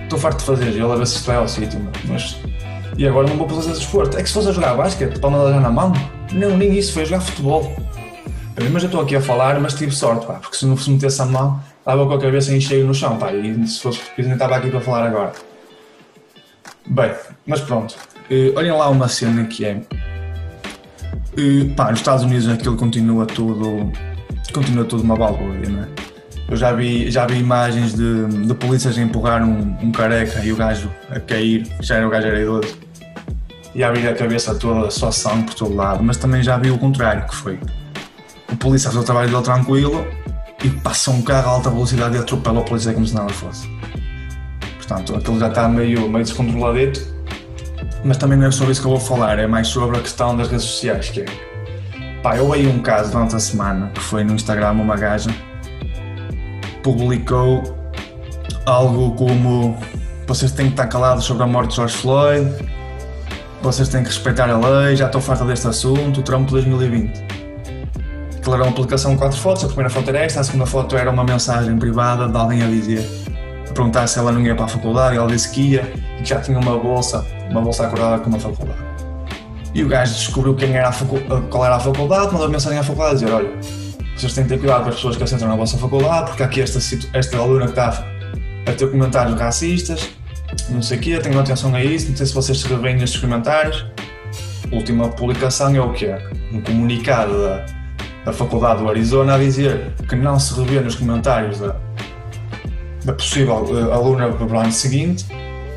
Estou 0.02 0.18
farto 0.18 0.38
de 0.38 0.44
fazer 0.44 0.72
gelo, 0.72 0.92
a 0.92 0.96
ver 0.96 1.06
se 1.06 1.16
isto 1.16 1.26
vai 1.26 1.36
ao 1.36 1.46
sítio, 1.46 1.80
mas. 2.06 2.36
E 2.96 3.06
agora 3.06 3.28
não 3.28 3.36
vou 3.36 3.48
fazer 3.48 3.72
desporto. 3.72 4.18
É 4.18 4.22
que 4.22 4.28
se 4.28 4.34
fosse 4.34 4.48
a 4.48 4.52
jogar 4.52 4.74
basquete, 4.74 5.20
para 5.20 5.30
me 5.30 5.60
na 5.60 5.70
mão, 5.70 5.92
não, 6.32 6.56
nem 6.56 6.76
isso, 6.76 6.92
foi 6.92 7.04
jogar 7.04 7.20
futebol. 7.20 7.72
Mas 8.72 8.82
eu 8.82 8.88
estou 8.88 9.00
aqui 9.00 9.14
a 9.14 9.20
falar, 9.20 9.60
mas 9.60 9.74
tive 9.74 9.94
sorte, 9.94 10.26
pá, 10.26 10.34
porque 10.34 10.56
se 10.56 10.66
não 10.66 10.76
se 10.76 10.90
metesse 10.90 11.22
a 11.22 11.26
mão, 11.26 11.62
estava 11.78 12.04
com 12.04 12.12
a 12.12 12.20
cabeça 12.20 12.52
em 12.52 12.60
cheio 12.60 12.84
no 12.84 12.92
chão, 12.92 13.16
pá, 13.16 13.32
e 13.32 13.66
se 13.68 13.80
fosse 13.80 14.00
nem 14.18 14.32
estava 14.32 14.56
aqui 14.56 14.68
para 14.68 14.80
falar 14.80 15.06
agora. 15.06 15.32
Bem, 16.84 17.12
mas 17.46 17.60
pronto. 17.60 17.94
Uh, 18.30 18.56
olhem 18.56 18.72
lá 18.72 18.88
uma 18.88 19.08
cena 19.08 19.44
que 19.44 19.64
é. 19.64 19.80
Uh, 21.36 21.74
pá, 21.74 21.90
nos 21.90 22.00
Estados 22.00 22.24
Unidos 22.24 22.48
aquilo 22.48 22.76
continua 22.76 23.26
tudo. 23.26 23.90
Continua 24.52 24.84
tudo 24.84 25.02
uma 25.02 25.16
balbúrdia, 25.16 25.68
não 25.68 25.82
é? 25.82 25.88
Eu 26.50 26.56
já 26.56 26.72
vi, 26.72 27.10
já 27.10 27.26
vi 27.26 27.38
imagens 27.38 27.94
de, 27.94 28.26
de 28.26 28.54
polícias 28.54 28.96
a 28.96 29.02
empurrar 29.02 29.42
um, 29.42 29.76
um 29.82 29.92
careca 29.92 30.42
e 30.42 30.50
o 30.50 30.56
gajo 30.56 30.90
a 31.10 31.20
cair, 31.20 31.66
já 31.80 31.96
era 31.96 32.06
o 32.06 32.10
gajo 32.10 32.26
era 32.26 32.40
idoso, 32.40 32.78
e 33.74 33.84
a 33.84 33.88
abrir 33.88 34.08
a 34.08 34.14
cabeça 34.14 34.54
toda, 34.54 34.90
só 34.90 35.10
sangue 35.10 35.44
por 35.44 35.54
todo 35.54 35.74
lado, 35.74 36.02
mas 36.02 36.16
também 36.16 36.42
já 36.42 36.56
vi 36.56 36.70
o 36.70 36.78
contrário, 36.78 37.26
que 37.26 37.34
foi 37.34 37.60
o 38.50 38.56
polícia 38.56 38.90
faz 38.90 39.02
o 39.02 39.04
trabalho 39.04 39.28
dele 39.30 39.42
tranquilo 39.42 40.06
e 40.64 40.70
passa 40.70 41.10
um 41.10 41.20
carro 41.20 41.48
a 41.48 41.52
alta 41.52 41.70
velocidade 41.70 42.16
e 42.16 42.18
atropela 42.18 42.60
o 42.60 42.64
polícia 42.64 42.94
como 42.94 43.06
se 43.06 43.14
nada 43.14 43.28
fosse. 43.28 43.68
Portanto, 44.78 45.16
aquilo 45.16 45.38
já 45.38 45.48
está 45.48 45.68
meio, 45.68 46.08
meio 46.08 46.24
descontroladito, 46.24 47.00
mas 48.04 48.16
também 48.16 48.38
não 48.38 48.46
é 48.46 48.50
sobre 48.50 48.72
isso 48.72 48.80
que 48.80 48.86
eu 48.86 48.92
vou 48.92 49.00
falar, 49.00 49.38
é 49.38 49.46
mais 49.46 49.68
sobre 49.68 49.98
a 49.98 50.00
questão 50.00 50.36
das 50.36 50.48
redes 50.48 50.64
sociais, 50.64 51.10
que 51.10 51.22
é, 51.22 51.26
pá, 52.22 52.36
eu 52.36 52.50
veio 52.50 52.70
um 52.70 52.80
caso 52.80 53.10
durante 53.10 53.36
a 53.36 53.40
semana, 53.40 53.90
que 53.94 54.00
foi 54.00 54.24
no 54.24 54.34
Instagram 54.34 54.72
uma 54.72 54.96
gaja, 54.96 55.30
publicou 56.82 57.62
algo 58.66 59.14
como 59.14 59.76
vocês 60.26 60.52
têm 60.52 60.66
que 60.66 60.72
estar 60.72 60.86
calados 60.86 61.24
sobre 61.24 61.42
a 61.42 61.46
morte 61.46 61.70
de 61.70 61.76
George 61.76 61.96
Floyd, 61.96 62.50
vocês 63.62 63.88
têm 63.88 64.02
que 64.02 64.08
respeitar 64.08 64.48
a 64.48 64.56
lei, 64.56 64.96
já 64.96 65.06
estou 65.06 65.20
farta 65.20 65.44
deste 65.44 65.66
assunto, 65.66 66.22
Trump 66.22 66.48
2020 66.50 67.38
aquilo 68.48 68.54
era 68.54 68.64
uma 68.64 68.72
publicação 68.72 69.12
com 69.12 69.18
quatro 69.18 69.38
fotos, 69.38 69.64
a 69.64 69.66
primeira 69.66 69.90
foto 69.90 70.08
era 70.08 70.18
esta, 70.20 70.40
a 70.40 70.44
segunda 70.44 70.66
foto 70.66 70.96
era 70.96 71.10
uma 71.10 71.24
mensagem 71.24 71.76
privada 71.76 72.28
de 72.28 72.36
alguém 72.36 72.62
a 72.62 72.66
dizer, 72.66 73.06
a 73.68 73.72
perguntar 73.72 74.06
se 74.06 74.18
ela 74.18 74.32
não 74.32 74.40
ia 74.40 74.54
para 74.54 74.64
a 74.64 74.68
faculdade, 74.68 75.16
ela 75.16 75.26
disse 75.26 75.50
que 75.50 75.60
ia 75.72 75.92
e 76.18 76.22
que 76.22 76.28
já 76.28 76.40
tinha 76.40 76.58
uma 76.58 76.78
bolsa, 76.78 77.24
uma 77.50 77.60
bolsa 77.60 77.86
acordada 77.86 78.22
com 78.22 78.30
uma 78.30 78.38
faculdade. 78.38 78.78
E 79.74 79.82
o 79.82 79.88
gajo 79.88 80.14
descobriu 80.14 80.54
quem 80.54 80.74
era 80.74 80.90
qual 81.50 81.64
era 81.64 81.76
a 81.76 81.80
faculdade, 81.80 82.32
mandou 82.32 82.48
mensagem 82.48 82.78
à 82.78 82.82
faculdade 82.82 83.10
a 83.10 83.18
dizer, 83.18 83.32
olha, 83.32 83.50
vocês 84.16 84.34
têm 84.34 84.44
que 84.44 84.50
ter 84.50 84.58
cuidado 84.58 84.82
com 84.82 84.88
as 84.88 84.94
pessoas 84.96 85.16
que 85.16 85.22
assentam 85.22 85.48
na 85.48 85.56
vossa 85.56 85.76
faculdade, 85.78 86.26
porque 86.26 86.42
aqui 86.42 86.60
esta, 86.60 86.78
esta 87.12 87.38
aluna 87.38 87.64
que 87.64 87.70
está 87.70 88.04
a 88.66 88.72
ter 88.72 88.90
comentários 88.90 89.38
racistas, 89.38 90.10
não 90.70 90.82
sei 90.82 90.98
o 90.98 91.00
quê, 91.00 91.18
tenham 91.18 91.40
atenção 91.40 91.74
a 91.74 91.84
isso, 91.84 92.08
não 92.08 92.16
sei 92.16 92.26
se 92.26 92.34
vocês 92.34 92.60
se 92.60 92.68
revêem 92.68 92.96
nestes 92.96 93.20
comentários. 93.20 93.84
última 94.72 95.08
publicação 95.08 95.74
é 95.74 95.80
o 95.80 95.92
que 95.92 96.06
é? 96.06 96.30
Um 96.52 96.60
comunicado 96.60 97.42
da 97.42 97.78
da 98.28 98.32
Faculdade 98.32 98.82
do 98.82 98.88
Arizona 98.90 99.36
a 99.36 99.38
dizer 99.38 99.94
que 100.06 100.14
não 100.14 100.38
se 100.38 100.54
revê 100.54 100.80
nos 100.80 100.94
comentários 100.94 101.60
da, 101.60 101.74
da 103.04 103.12
possível 103.14 103.64
uh, 103.64 103.90
aluna 103.90 104.30
para 104.30 104.46
o 104.46 104.58
ano 104.58 104.70
seguinte 104.70 105.24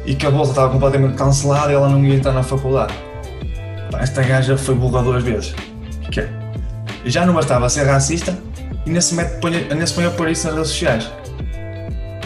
e 0.05 0.15
que 0.15 0.25
a 0.25 0.31
bolsa 0.31 0.51
estava 0.51 0.71
completamente 0.71 1.15
cancelada 1.15 1.71
e 1.71 1.75
ela 1.75 1.89
não 1.89 2.03
ia 2.03 2.15
entrar 2.15 2.31
na 2.31 2.43
faculdade. 2.43 2.93
Esta 3.99 4.23
gaja 4.23 4.57
foi 4.57 4.75
burra 4.75 5.03
duas 5.03 5.23
vezes. 5.23 5.53
Que 6.11 6.21
é? 6.21 6.29
Já 7.05 7.25
não 7.25 7.33
bastava 7.33 7.69
ser 7.69 7.85
racista 7.85 8.37
e 8.85 8.89
nesse 8.89 9.15
se 9.15 9.25
põe, 9.39 9.67
põe 9.95 10.05
a 10.05 10.11
pôr 10.11 10.29
isso 10.29 10.47
nas 10.47 10.55
redes 10.55 10.71
sociais. 10.71 11.11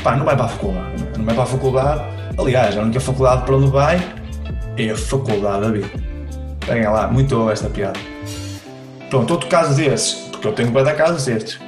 Pá, 0.03 0.15
não 0.15 0.25
vai 0.25 0.35
para 0.35 0.45
a 0.45 0.49
faculdade. 0.49 1.07
Não 1.17 1.25
vai 1.25 1.35
para 1.35 1.43
a 1.43 1.47
faculdade. 1.47 2.03
Aliás, 2.37 2.77
a 2.77 2.81
única 2.81 2.99
faculdade 2.99 3.43
para 3.43 3.55
onde 3.55 3.71
vai 3.71 4.01
é 4.77 4.89
a 4.89 4.95
faculdade 4.95 5.61
da 5.61 5.71
vida. 5.71 5.89
Peguem 6.65 6.87
lá, 6.87 7.07
muito 7.07 7.35
boa 7.35 7.51
esta 7.51 7.69
piada. 7.69 7.99
Pronto, 9.09 9.31
outro 9.31 9.49
caso 9.49 9.75
desses, 9.75 10.13
porque 10.31 10.47
eu 10.47 10.53
tenho 10.53 10.71
para 10.71 10.83
dar 10.83 10.95
casos 10.95 11.25
destes, 11.25 11.59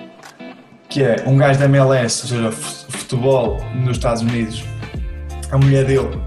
que 0.89 1.03
é 1.03 1.23
um 1.25 1.37
gajo 1.37 1.59
da 1.59 1.65
MLS, 1.65 2.23
ou 2.23 2.29
seja, 2.29 2.51
futebol 2.51 3.57
nos 3.75 3.97
Estados 3.97 4.21
Unidos, 4.21 4.63
a 5.51 5.57
mulher 5.57 5.85
dele 5.85 6.19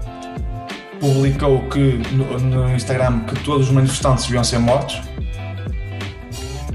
publicou 0.99 1.67
que 1.69 2.01
no, 2.11 2.39
no 2.39 2.75
Instagram 2.75 3.21
que 3.21 3.43
todos 3.43 3.67
os 3.67 3.73
manifestantes 3.73 4.25
deviam 4.25 4.43
ser 4.43 4.59
mortos 4.59 5.01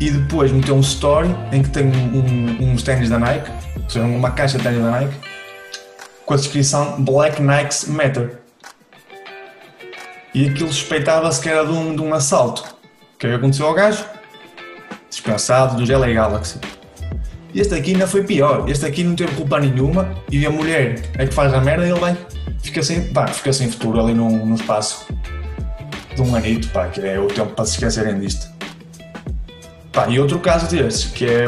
e 0.01 0.11
depois 0.11 0.53
meteu 0.53 0.75
um 0.75 0.81
story 0.81 1.35
em 1.53 1.63
que 1.63 1.71
tem 1.71 1.87
um, 1.87 2.19
um, 2.19 2.73
uns 2.73 2.83
ténis 2.83 3.09
da 3.09 3.19
Nike, 3.19 3.51
ou 3.83 3.91
seja, 3.91 4.05
uma 4.05 4.31
caixa 4.31 4.59
de 4.59 4.65
ténis 4.65 4.83
da 4.83 4.91
Nike, 4.91 5.15
com 6.25 6.35
a 6.35 6.37
descrição 6.37 7.03
Black 7.03 7.41
Nikes 7.41 7.87
Matter. 7.87 8.39
E 10.35 10.49
aquilo 10.49 10.71
suspeitava-se 10.71 11.41
que 11.41 11.49
era 11.49 11.65
de 11.65 11.73
um, 11.73 11.97
de 11.97 12.03
um 12.03 12.13
assalto. 12.13 12.63
O 13.15 13.19
que 13.19 13.27
é 13.27 13.31
que 13.31 13.37
aconteceu 13.37 13.67
ao 13.67 13.75
gajo? 13.75 14.05
Dispensado 15.09 15.83
do 15.83 15.99
LA 15.99 16.13
Galaxy. 16.13 16.59
Este 17.55 17.75
aqui 17.75 17.93
ainda 17.93 18.07
foi 18.07 18.23
pior. 18.23 18.69
Este 18.69 18.85
aqui 18.85 19.03
não 19.03 19.17
teve 19.17 19.35
culpa 19.35 19.59
nenhuma 19.59 20.15
e 20.31 20.45
a 20.45 20.51
mulher 20.51 21.01
é 21.17 21.27
que 21.27 21.33
faz 21.33 21.55
a 21.55 21.61
merda 21.61 21.87
e 21.87 21.91
ele 21.91 21.99
vai. 21.99 22.15
Fica 22.67 22.83
sem, 22.83 23.01
pá, 23.13 23.29
fica 23.29 23.53
sem 23.53 23.71
futuro 23.71 24.01
ali 24.01 24.13
no, 24.13 24.29
no 24.45 24.57
espaço 24.57 25.07
de 26.17 26.21
um 26.21 26.35
anito, 26.35 26.69
pá, 26.71 26.89
que 26.89 27.01
é 27.01 27.17
o 27.19 27.29
tempo 27.29 27.53
para 27.53 27.65
se 27.65 27.75
esquecerem 27.75 28.19
disto. 28.19 28.53
Pá, 29.93 30.09
e 30.09 30.19
outro 30.19 30.41
caso 30.41 30.69
desses, 30.69 31.05
que 31.05 31.27
é 31.27 31.47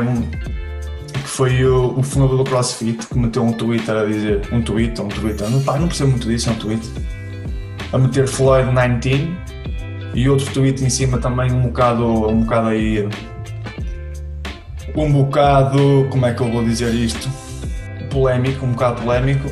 que 1.13 1.19
foi 1.29 1.65
o, 1.65 1.99
o 1.99 2.03
fundador 2.05 2.39
do 2.39 2.45
CrossFit 2.45 3.05
que 3.05 3.19
meteu 3.19 3.45
um 3.45 3.53
Twitter 3.53 3.97
a 3.97 4.05
dizer, 4.05 4.49
um 4.53 4.63
tweet, 4.63 5.01
um 5.01 5.09
Twitter, 5.09 5.51
não, 5.51 5.61
pá, 5.61 5.77
não 5.77 5.89
percebo 5.89 6.11
muito 6.11 6.29
disso, 6.29 6.51
é 6.51 6.53
um 6.53 6.57
tweet, 6.57 6.89
a 7.93 7.99
meter 7.99 8.29
Floyd 8.29 8.71
19 8.71 9.37
e 10.15 10.29
outro 10.29 10.49
tweet 10.53 10.85
em 10.85 10.89
cima 10.89 11.19
também 11.19 11.51
um 11.51 11.63
bocado, 11.63 12.29
um 12.29 12.43
bocado 12.43 12.69
aí, 12.69 13.09
um 14.95 15.13
bocado, 15.13 16.07
como 16.11 16.27
é 16.27 16.33
que 16.33 16.41
eu 16.41 16.53
vou 16.53 16.65
dizer 16.65 16.95
isto, 16.95 17.29
polémico, 18.09 18.65
um 18.65 18.71
bocado 18.71 19.03
polémico, 19.03 19.51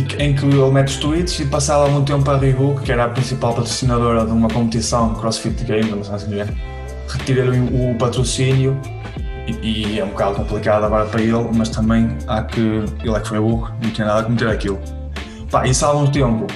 em 0.00 0.34
que 0.34 0.44
ele 0.44 0.70
mete 0.70 0.88
os 0.88 0.96
tweets 0.96 1.40
e 1.40 1.46
passado 1.46 1.84
algum 1.84 2.04
tempo 2.04 2.30
a 2.30 2.36
Reebok, 2.36 2.82
que 2.82 2.92
era 2.92 3.04
a 3.04 3.08
principal 3.08 3.54
patrocinadora 3.54 4.26
de 4.26 4.32
uma 4.32 4.48
competição 4.48 5.14
CrossFit 5.14 5.64
Games, 5.64 5.90
não 5.90 6.04
sei 6.04 6.14
assim 6.14 6.38
é, 6.38 6.46
retira-lhe 7.08 7.58
o 7.58 7.96
patrocínio. 7.96 8.78
E, 9.46 9.94
e, 9.94 10.00
é 10.00 10.04
um 10.04 10.08
bocado 10.08 10.34
complicado 10.34 10.84
agora 10.84 11.06
para 11.06 11.22
ele, 11.22 11.48
mas 11.54 11.68
também 11.68 12.08
há 12.26 12.42
que 12.42 12.60
ele 12.60 13.14
é 13.14 13.20
que 13.20 13.28
foi 13.28 13.38
burro, 13.38 13.70
não 13.80 13.90
tinha 13.90 14.06
nada 14.06 14.20
a 14.20 14.24
cometer 14.24 14.48
aquilo. 14.48 14.78
Pá, 15.50 15.64
isso 15.66 15.84
há 15.84 15.88
algum 15.88 16.10
tempo, 16.10 16.48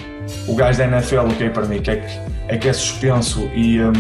o 0.49 0.55
gajo 0.57 0.77
da 0.77 0.87
NFL, 0.87 1.21
o 1.21 1.29
que 1.29 1.45
é 1.45 1.51
para 1.51 1.67
mim, 1.67 1.81
que 1.81 1.93
é 1.93 1.97
que 1.97 2.21
é, 2.49 2.59
que 2.59 2.69
é 2.69 2.73
suspenso 2.73 3.49
e 3.55 3.81
um, 3.81 3.93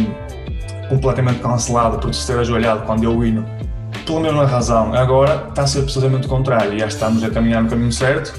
completamente 0.88 1.38
cancelado 1.38 1.98
por 2.00 2.11
ter 2.11 2.37
ajoelhado 2.37 2.83
quando 2.83 3.05
eu 3.05 3.24
hino, 3.24 3.46
pela 4.05 4.18
mesma 4.18 4.44
razão, 4.44 4.92
agora 4.92 5.46
está 5.48 5.62
a 5.62 5.66
ser 5.68 5.83
precisamente 5.83 6.26
o 6.26 6.29
contrário, 6.29 6.76
já 6.76 6.87
estamos 6.88 7.22
a 7.22 7.31
caminhar 7.31 7.62
no 7.62 7.70
caminho 7.70 7.92
certo 7.92 8.35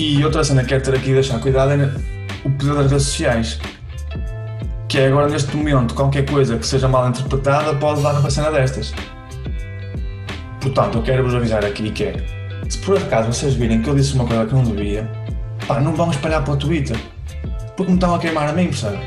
e 0.00 0.24
outra 0.24 0.42
cena 0.42 0.62
que 0.62 0.68
quero 0.70 0.82
ter 0.82 0.94
aqui 0.94 1.10
e 1.10 1.12
deixar 1.12 1.38
cuidado 1.40 1.72
é 1.72 1.92
o 2.42 2.50
poder 2.50 2.74
das 2.74 2.90
redes 2.90 3.06
sociais. 3.06 3.60
Que 4.88 4.98
é 4.98 5.08
agora 5.08 5.28
neste 5.28 5.54
momento, 5.54 5.92
qualquer 5.94 6.24
coisa 6.24 6.56
que 6.56 6.66
seja 6.66 6.88
mal 6.88 7.06
interpretada 7.06 7.74
pode 7.74 8.02
dar 8.02 8.18
uma 8.18 8.30
cena 8.30 8.50
destas. 8.50 8.94
Portanto, 10.58 10.96
eu 10.96 11.02
quero 11.02 11.22
vos 11.22 11.34
avisar 11.34 11.62
aqui 11.66 11.90
que 11.90 12.04
é, 12.04 12.16
se 12.66 12.78
por 12.78 12.96
acaso 12.96 13.30
vocês 13.30 13.52
virem 13.52 13.82
que 13.82 13.90
eu 13.90 13.94
disse 13.94 14.14
uma 14.14 14.24
coisa 14.24 14.46
que 14.46 14.54
não 14.54 14.64
devia, 14.64 15.06
pá, 15.68 15.78
não 15.80 15.94
vão 15.94 16.10
espalhar 16.10 16.42
para 16.42 16.54
o 16.54 16.56
Twitter. 16.56 16.96
Porque 17.76 17.92
me 17.92 17.98
estão 17.98 18.14
a 18.14 18.18
queimar 18.18 18.48
a 18.48 18.52
mim, 18.54 18.68
percebe? 18.68 18.98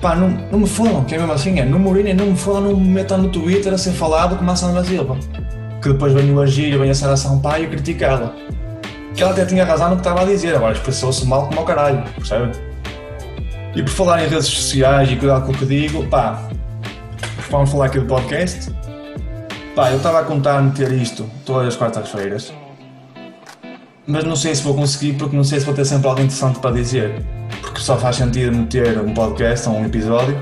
Pá, 0.00 0.14
não, 0.14 0.28
não 0.52 0.60
me 0.60 0.68
fodam, 0.68 1.02
que 1.02 1.16
é 1.16 1.18
mesmo 1.18 1.32
assim, 1.32 1.58
é, 1.58 1.64
não 1.64 1.80
me 1.80 1.88
urinem, 1.88 2.14
não 2.14 2.26
me 2.26 2.36
fodam, 2.36 2.62
não 2.62 2.76
me 2.76 2.88
metam 2.90 3.18
no 3.18 3.28
Twitter 3.28 3.74
a 3.74 3.78
ser 3.78 3.90
falado 3.90 4.36
como 4.36 4.48
a 4.52 4.54
Sandra 4.54 4.84
Silva. 4.84 5.18
Que 5.82 5.88
depois 5.88 6.12
vem 6.12 6.32
o 6.32 6.40
Agir, 6.40 6.78
vem 6.78 6.90
a 6.90 6.94
Sara 6.94 7.16
Sampaio 7.16 7.68
criticá-la 7.68 8.32
que 9.14 9.22
ela 9.22 9.32
até 9.32 9.44
tinha 9.44 9.64
razão 9.64 9.90
no 9.90 9.96
que 9.96 10.00
estava 10.00 10.22
a 10.22 10.24
dizer, 10.24 10.54
agora 10.54 10.72
expressou-se 10.72 11.26
mal 11.26 11.46
como 11.46 11.60
ao 11.60 11.66
caralho, 11.66 12.02
percebe? 12.14 12.52
E 13.74 13.82
por 13.82 13.90
falar 13.90 14.24
em 14.24 14.28
redes 14.28 14.46
sociais 14.46 15.10
e 15.10 15.16
cuidado 15.16 15.46
com 15.46 15.52
o 15.52 15.54
que 15.54 15.66
digo, 15.66 16.06
pá, 16.06 16.48
vamos 17.50 17.70
falar 17.70 17.86
aqui 17.86 18.00
do 18.00 18.06
podcast. 18.06 18.72
Pá, 19.74 19.90
eu 19.90 19.98
estava 19.98 20.20
a 20.20 20.24
contar 20.24 20.60
meter 20.62 20.92
isto 20.92 21.28
todas 21.44 21.68
as 21.68 21.76
quartas-feiras, 21.76 22.52
mas 24.06 24.24
não 24.24 24.34
sei 24.34 24.54
se 24.54 24.62
vou 24.62 24.74
conseguir 24.74 25.12
porque 25.14 25.36
não 25.36 25.44
sei 25.44 25.60
se 25.60 25.66
vou 25.66 25.74
ter 25.74 25.84
sempre 25.84 26.08
algo 26.08 26.20
interessante 26.20 26.58
para 26.58 26.72
dizer. 26.72 27.24
Porque 27.60 27.80
só 27.80 27.96
faz 27.96 28.16
sentido 28.16 28.56
meter 28.56 28.98
um 28.98 29.14
podcast 29.14 29.68
ou 29.68 29.76
um 29.76 29.84
episódio. 29.84 30.36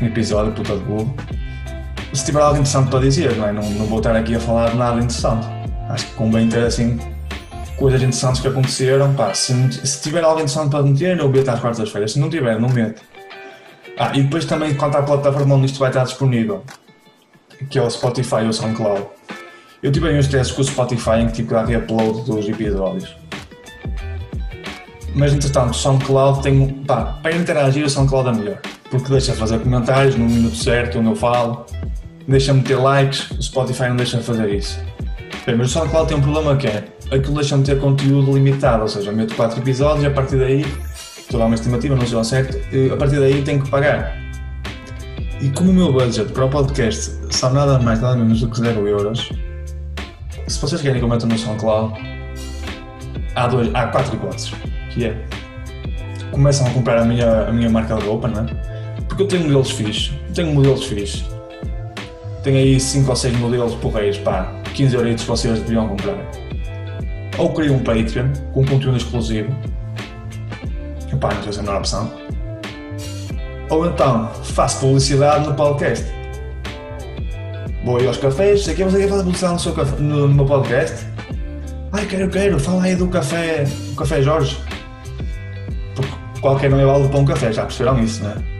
Um 0.00 0.06
episódio, 0.06 0.52
puta 0.52 0.76
de 0.76 0.84
burro. 0.84 1.14
Se 2.12 2.24
tiver 2.24 2.40
algo 2.40 2.54
interessante 2.54 2.90
para 2.90 3.00
dizer, 3.00 3.36
não 3.36 3.48
é? 3.48 3.52
Não, 3.52 3.62
não 3.62 3.86
vou 3.86 3.98
estar 3.98 4.14
aqui 4.14 4.36
a 4.36 4.40
falar 4.40 4.74
nada 4.74 4.96
interessante 4.96 5.59
acho 5.90 6.06
que 6.06 6.14
convém 6.14 6.48
ter 6.48 6.64
assim 6.64 6.98
coisas 7.76 8.00
interessantes 8.00 8.40
que 8.40 8.48
aconteceram. 8.48 9.14
Pá, 9.14 9.34
se, 9.34 9.52
se 9.86 10.02
tiver 10.02 10.22
algo 10.22 10.40
interessante 10.40 10.70
para 10.70 10.82
meter, 10.82 11.18
eu 11.18 11.28
meto 11.28 11.48
às 11.48 11.60
quartas-feiras. 11.60 12.12
Se 12.12 12.18
não 12.18 12.28
tiver, 12.28 12.60
não 12.60 12.68
meto. 12.68 13.02
Ah, 13.98 14.12
e 14.14 14.22
depois 14.22 14.44
também 14.44 14.74
quanto 14.74 14.96
à 14.96 15.02
plataforma 15.02 15.54
onde 15.54 15.66
isto 15.66 15.78
vai 15.78 15.90
estar 15.90 16.04
disponível, 16.04 16.64
que 17.68 17.78
é 17.78 17.82
o 17.82 17.90
Spotify 17.90 18.36
ou 18.36 18.48
o 18.48 18.52
SoundCloud. 18.52 19.06
Eu 19.82 19.90
tive 19.90 20.08
aí 20.08 20.18
uns 20.18 20.28
testes 20.28 20.54
com 20.54 20.62
o 20.62 20.64
Spotify 20.64 21.20
em 21.20 21.26
que 21.26 21.34
tipo 21.34 21.52
dá 21.52 21.62
upload 21.64 22.22
dos 22.24 22.48
episódios. 22.48 23.14
Mas 25.14 25.32
entretanto, 25.32 25.70
o 25.70 25.74
SoundCloud 25.74 26.42
tem. 26.42 26.68
Pá, 26.86 27.18
para 27.22 27.34
interagir, 27.34 27.84
o 27.84 27.90
SoundCloud 27.90 28.28
é 28.28 28.32
melhor. 28.32 28.58
Porque 28.90 29.10
deixa 29.10 29.34
fazer 29.34 29.58
comentários 29.58 30.16
no 30.16 30.26
minuto 30.26 30.56
certo 30.56 30.98
onde 30.98 31.08
eu 31.08 31.16
falo, 31.16 31.66
deixa 32.26 32.52
meter 32.52 32.76
likes, 32.76 33.30
o 33.32 33.42
Spotify 33.42 33.88
não 33.88 33.96
deixa 33.96 34.20
fazer 34.20 34.48
isso. 34.52 34.80
Bem, 35.46 35.56
mas 35.56 35.68
o 35.68 35.70
SoundCloud 35.70 36.08
tem 36.08 36.18
um 36.18 36.20
problema 36.20 36.56
que 36.56 36.66
é 36.66 36.84
aquilo 37.10 37.34
deixa-me 37.34 37.64
ter 37.64 37.80
conteúdo 37.80 38.32
limitado, 38.32 38.82
ou 38.82 38.88
seja, 38.88 39.10
meto 39.10 39.34
4 39.34 39.58
episódios 39.58 40.04
e 40.04 40.06
a 40.06 40.10
partir 40.10 40.36
daí, 40.36 40.66
estou 41.18 41.38
a 41.38 41.40
dar 41.40 41.46
uma 41.46 41.54
estimativa, 41.54 41.96
não 41.96 42.06
sei 42.06 42.18
ao 42.18 42.24
certo, 42.24 42.58
a 42.92 42.96
partir 42.96 43.18
daí 43.18 43.42
tenho 43.42 43.62
que 43.62 43.70
pagar. 43.70 44.16
E 45.40 45.48
como 45.50 45.70
o 45.70 45.74
meu 45.74 45.92
budget 45.92 46.30
para 46.32 46.44
o 46.44 46.50
podcast 46.50 47.18
são 47.30 47.52
nada 47.52 47.78
mais, 47.78 48.00
nada 48.00 48.16
menos 48.16 48.40
do 48.40 48.50
que 48.50 48.58
0 48.58 48.86
euros, 48.86 49.30
se 50.46 50.60
vocês 50.60 50.82
querem 50.82 50.98
que 50.98 51.04
eu 51.04 51.08
meta 51.08 51.24
no 51.26 51.38
SoundCloud, 51.38 51.94
há, 53.34 53.46
dois, 53.46 53.74
há 53.74 53.86
quatro 53.86 54.14
hipóteses, 54.14 54.52
que 54.90 55.06
é 55.06 55.24
começam 56.30 56.66
a 56.66 56.70
comprar 56.70 56.98
a 56.98 57.04
minha, 57.04 57.48
a 57.48 57.52
minha 57.52 57.70
marca 57.70 57.94
de 57.96 58.04
roupa, 58.04 58.28
não 58.28 58.44
é? 58.44 58.46
Porque 59.08 59.22
eu 59.22 59.26
tenho 59.26 59.44
modelos 59.44 59.70
fixos, 59.70 60.12
tenho 60.34 60.54
modelos 60.54 60.84
fixos, 60.84 61.24
tenho 62.44 62.58
aí 62.58 62.78
5 62.78 63.08
ou 63.08 63.16
6 63.16 63.36
modelos 63.38 63.74
porreiros, 63.76 64.18
pá, 64.18 64.59
15 64.74 64.96
euros 64.96 65.22
vocês 65.22 65.60
deviam 65.60 65.88
comprar. 65.88 66.16
Ou 67.38 67.52
crio 67.52 67.74
um 67.74 67.78
Patreon 67.78 68.28
com 68.52 68.64
conteúdo 68.64 68.96
exclusivo. 68.96 69.54
Epá, 71.12 71.34
não 71.34 71.42
sei 71.42 71.52
se 71.52 71.58
é 71.58 71.62
a 71.62 71.64
melhor 71.64 71.78
opção. 71.78 72.12
Ou 73.70 73.86
então 73.86 74.28
faço 74.42 74.80
publicidade 74.80 75.46
no 75.46 75.54
podcast. 75.54 76.04
Vou 77.84 77.96
aí 77.96 78.06
aos 78.06 78.18
cafés, 78.18 78.64
sei 78.64 78.74
que 78.74 78.84
você 78.84 78.98
quer 78.98 79.08
fazer 79.08 79.22
publicidade 79.22 79.54
no, 79.54 79.60
seu 79.60 79.72
café, 79.72 79.96
no, 80.00 80.28
meu 80.28 80.44
podcast. 80.44 81.06
Ai, 81.92 82.06
quero, 82.06 82.28
quero, 82.28 82.60
fala 82.60 82.84
aí 82.84 82.94
do 82.94 83.08
café, 83.08 83.64
do 83.64 83.96
café 83.96 84.22
Jorge. 84.22 84.58
Porque 85.94 86.12
qualquer 86.40 86.70
nome 86.70 86.82
é 86.82 86.86
vale 86.86 87.08
para 87.08 87.18
um 87.18 87.24
café, 87.24 87.52
já 87.52 87.62
perceberam 87.62 88.00
isso, 88.00 88.22
não 88.22 88.30
é? 88.30 88.59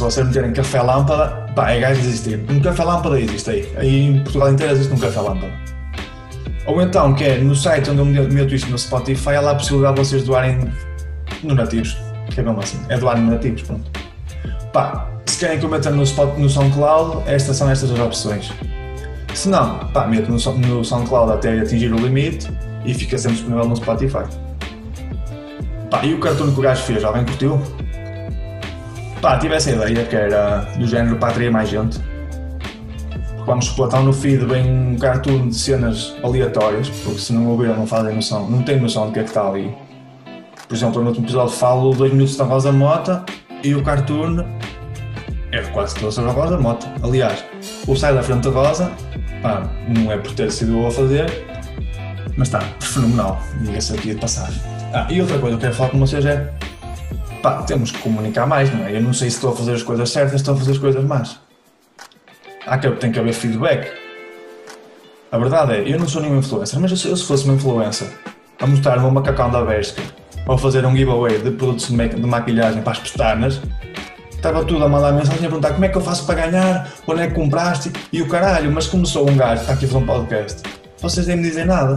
Se 0.00 0.04
vocês 0.04 0.26
meterem 0.26 0.50
café 0.54 0.80
lâmpada, 0.80 1.26
pá, 1.54 1.72
é 1.72 1.80
gajo 1.80 2.00
existir. 2.00 2.40
Um 2.48 2.58
café 2.58 2.84
lâmpada 2.84 3.20
existe 3.20 3.50
aí. 3.50 3.68
Aí 3.76 4.06
em 4.06 4.20
Portugal 4.20 4.50
inteiro 4.50 4.72
existe 4.72 4.94
um 4.94 4.96
café 4.96 5.20
lâmpada. 5.20 5.52
Ou 6.66 6.80
então, 6.80 7.12
que 7.12 7.22
é 7.22 7.36
no 7.36 7.54
site 7.54 7.90
onde 7.90 8.16
eu 8.16 8.26
meto 8.32 8.54
isto 8.54 8.70
no 8.70 8.78
Spotify, 8.78 9.34
há 9.34 9.40
lá 9.42 9.50
a 9.50 9.54
possibilidade 9.56 9.96
de 9.96 10.00
vocês 10.00 10.24
doarem 10.24 10.72
no 11.42 11.54
nativos. 11.54 11.98
Que 12.30 12.40
é 12.40 12.42
mesmo 12.42 12.58
assim, 12.60 12.78
é 12.88 12.96
doar 12.96 13.20
no 13.20 13.30
nativos, 13.30 13.60
pronto. 13.60 13.90
Pá, 14.72 15.06
se 15.26 15.38
querem 15.38 15.58
que 15.58 15.66
eu 15.66 15.68
meta 15.68 15.90
no, 15.90 16.02
Spot, 16.02 16.34
no 16.38 16.48
SoundCloud, 16.48 17.28
estas 17.28 17.58
são 17.58 17.68
estas 17.68 17.90
as 17.90 17.98
opções. 17.98 18.50
Se 19.34 19.50
não, 19.50 19.80
pá, 19.92 20.06
meto 20.06 20.30
no, 20.32 20.38
no 20.66 20.82
SoundCloud 20.82 21.32
até 21.32 21.60
atingir 21.60 21.92
o 21.92 21.98
limite 21.98 22.50
e 22.86 22.94
fica 22.94 23.18
sempre 23.18 23.36
disponível 23.36 23.68
no 23.68 23.76
Spotify. 23.76 24.24
Pá, 25.90 26.02
e 26.06 26.14
o 26.14 26.20
cartoon 26.20 26.52
que 26.52 26.58
o 26.58 26.62
gajo 26.62 26.84
fez, 26.84 27.04
alguém 27.04 27.26
curtiu? 27.26 27.60
Pá, 29.20 29.36
tive 29.36 29.54
essa 29.54 29.70
ideia 29.70 30.02
que 30.06 30.16
era 30.16 30.60
do 30.78 30.86
género 30.86 31.16
para 31.16 31.28
atrair 31.28 31.50
mais 31.50 31.68
gente. 31.68 32.00
Quando 33.44 33.62
explotam 33.62 34.02
no 34.02 34.14
feed 34.14 34.46
vem 34.46 34.70
um 34.70 34.96
cartoon 34.96 35.48
de 35.48 35.56
cenas 35.56 36.14
aleatórias, 36.22 36.88
porque 36.88 37.18
se 37.18 37.32
não 37.34 37.46
ouviram 37.48 37.76
não 37.76 37.86
fazem 37.86 38.14
noção, 38.14 38.48
não 38.48 38.62
têm 38.62 38.80
noção 38.80 39.08
do 39.08 39.12
que 39.12 39.18
é 39.18 39.22
que 39.22 39.28
está 39.28 39.46
ali. 39.46 39.76
Por 40.66 40.74
exemplo, 40.74 41.02
no 41.02 41.08
último 41.08 41.26
episódio 41.26 41.52
falo 41.52 41.92
2 41.92 42.12
minutos 42.12 42.34
da 42.36 42.44
Rosa 42.44 42.72
Mota 42.72 43.22
e 43.62 43.74
o 43.74 43.82
cartoon 43.82 44.42
é 45.52 45.60
quase 45.72 45.96
todo 45.96 46.10
sobre 46.10 46.30
a 46.30 46.32
Rosa 46.32 46.58
Mota. 46.58 46.86
Aliás, 47.02 47.44
o 47.86 47.94
sai 47.94 48.14
da 48.14 48.22
frente 48.22 48.48
da 48.48 48.50
Rosa, 48.50 48.90
pá, 49.42 49.68
não 49.86 50.10
é 50.10 50.16
por 50.16 50.32
ter 50.32 50.50
sido 50.50 50.78
eu 50.78 50.86
a 50.86 50.90
fazer, 50.90 51.26
mas 52.38 52.48
está 52.48 52.60
fenomenal, 52.80 53.38
diga-se 53.60 53.92
aqui 53.92 54.14
de 54.14 54.20
passagem. 54.20 54.62
Ah, 54.94 55.06
e 55.10 55.20
outra 55.20 55.38
coisa 55.38 55.58
que 55.58 55.66
eu 55.66 55.68
quero 55.68 55.74
falar 55.74 55.90
com 55.90 55.98
vocês 55.98 56.24
é 56.24 56.50
pá, 57.42 57.62
temos 57.62 57.90
que 57.90 57.98
comunicar 57.98 58.46
mais, 58.46 58.72
não 58.72 58.84
é? 58.84 58.96
Eu 58.96 59.02
não 59.02 59.12
sei 59.12 59.30
se 59.30 59.36
estou 59.36 59.52
a 59.52 59.56
fazer 59.56 59.74
as 59.74 59.82
coisas 59.82 60.10
certas, 60.10 60.34
estou 60.34 60.54
a 60.54 60.56
fazer 60.56 60.72
as 60.72 60.78
coisas 60.78 61.04
más. 61.04 61.38
Há 62.66 62.78
que, 62.78 62.90
tem 62.92 63.10
que 63.10 63.18
haver 63.18 63.32
feedback. 63.32 63.90
A 65.32 65.38
verdade 65.38 65.72
é, 65.74 65.92
eu 65.92 65.98
não 65.98 66.08
sou 66.08 66.22
nenhum 66.22 66.38
influencer, 66.38 66.78
mas 66.80 66.90
eu, 67.04 67.16
se 67.16 67.24
fosse 67.24 67.44
uma 67.44 67.54
influencer 67.54 68.08
a 68.60 68.66
mostrar-me 68.66 69.04
um 69.04 69.10
macacão 69.10 69.50
da 69.50 69.64
Bershka 69.64 70.02
ou 70.46 70.58
fazer 70.58 70.84
um 70.84 70.94
giveaway 70.94 71.38
de 71.38 71.50
produtos 71.52 71.88
de, 71.88 72.08
de 72.08 72.26
maquilhagem 72.26 72.82
para 72.82 72.92
as 72.92 72.98
pestanas, 72.98 73.60
estava 74.30 74.64
tudo 74.64 74.84
a 74.84 74.88
mandar 74.88 75.12
mensagem 75.12 75.46
a 75.46 75.48
perguntar 75.48 75.72
como 75.72 75.84
é 75.84 75.88
que 75.88 75.96
eu 75.96 76.00
faço 76.00 76.26
para 76.26 76.46
ganhar, 76.46 76.92
onde 77.06 77.22
é 77.22 77.28
que 77.28 77.34
compraste 77.34 77.92
e 78.12 78.20
o 78.20 78.28
caralho, 78.28 78.70
mas 78.72 78.86
começou 78.86 79.28
um 79.28 79.36
gajo, 79.36 79.62
está 79.62 79.74
aqui 79.74 79.84
a 79.84 79.88
fazer 79.88 80.02
um 80.02 80.06
podcast, 80.06 80.62
vocês 81.00 81.26
nem 81.26 81.36
me 81.36 81.42
dizem 81.44 81.64
nada. 81.64 81.94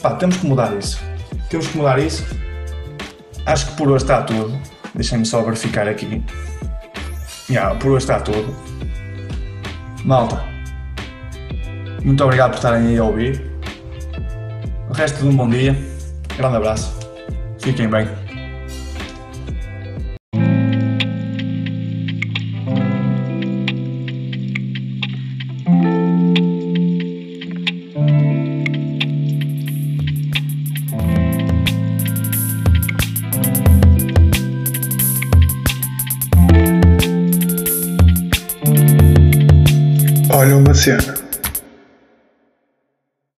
Pá, 0.00 0.14
temos 0.14 0.36
que 0.38 0.46
mudar 0.46 0.76
isso. 0.76 1.00
Temos 1.48 1.68
que 1.68 1.76
mudar 1.76 1.98
isso. 1.98 2.24
Acho 3.46 3.66
que 3.66 3.76
por 3.76 3.88
hoje 3.88 4.04
está 4.04 4.22
tudo. 4.22 4.58
Deixem-me 4.94 5.24
só 5.24 5.42
verificar 5.42 5.88
aqui. 5.88 6.22
Yeah, 7.48 7.74
por 7.78 7.92
hoje 7.92 8.04
está 8.04 8.20
tudo. 8.20 8.54
Malta, 10.04 10.42
muito 12.02 12.22
obrigado 12.24 12.50
por 12.50 12.56
estarem 12.56 12.88
aí 12.88 12.98
a 12.98 13.04
ouvir. 13.04 13.50
O 14.88 14.92
resto 14.92 15.22
de 15.22 15.28
um 15.28 15.36
bom 15.36 15.48
dia. 15.48 15.76
Grande 16.36 16.56
abraço. 16.56 16.98
Fiquem 17.60 17.88
bem. 17.88 18.21
Olha 40.84 40.94
uma 40.94 41.00
cena. 41.00 41.21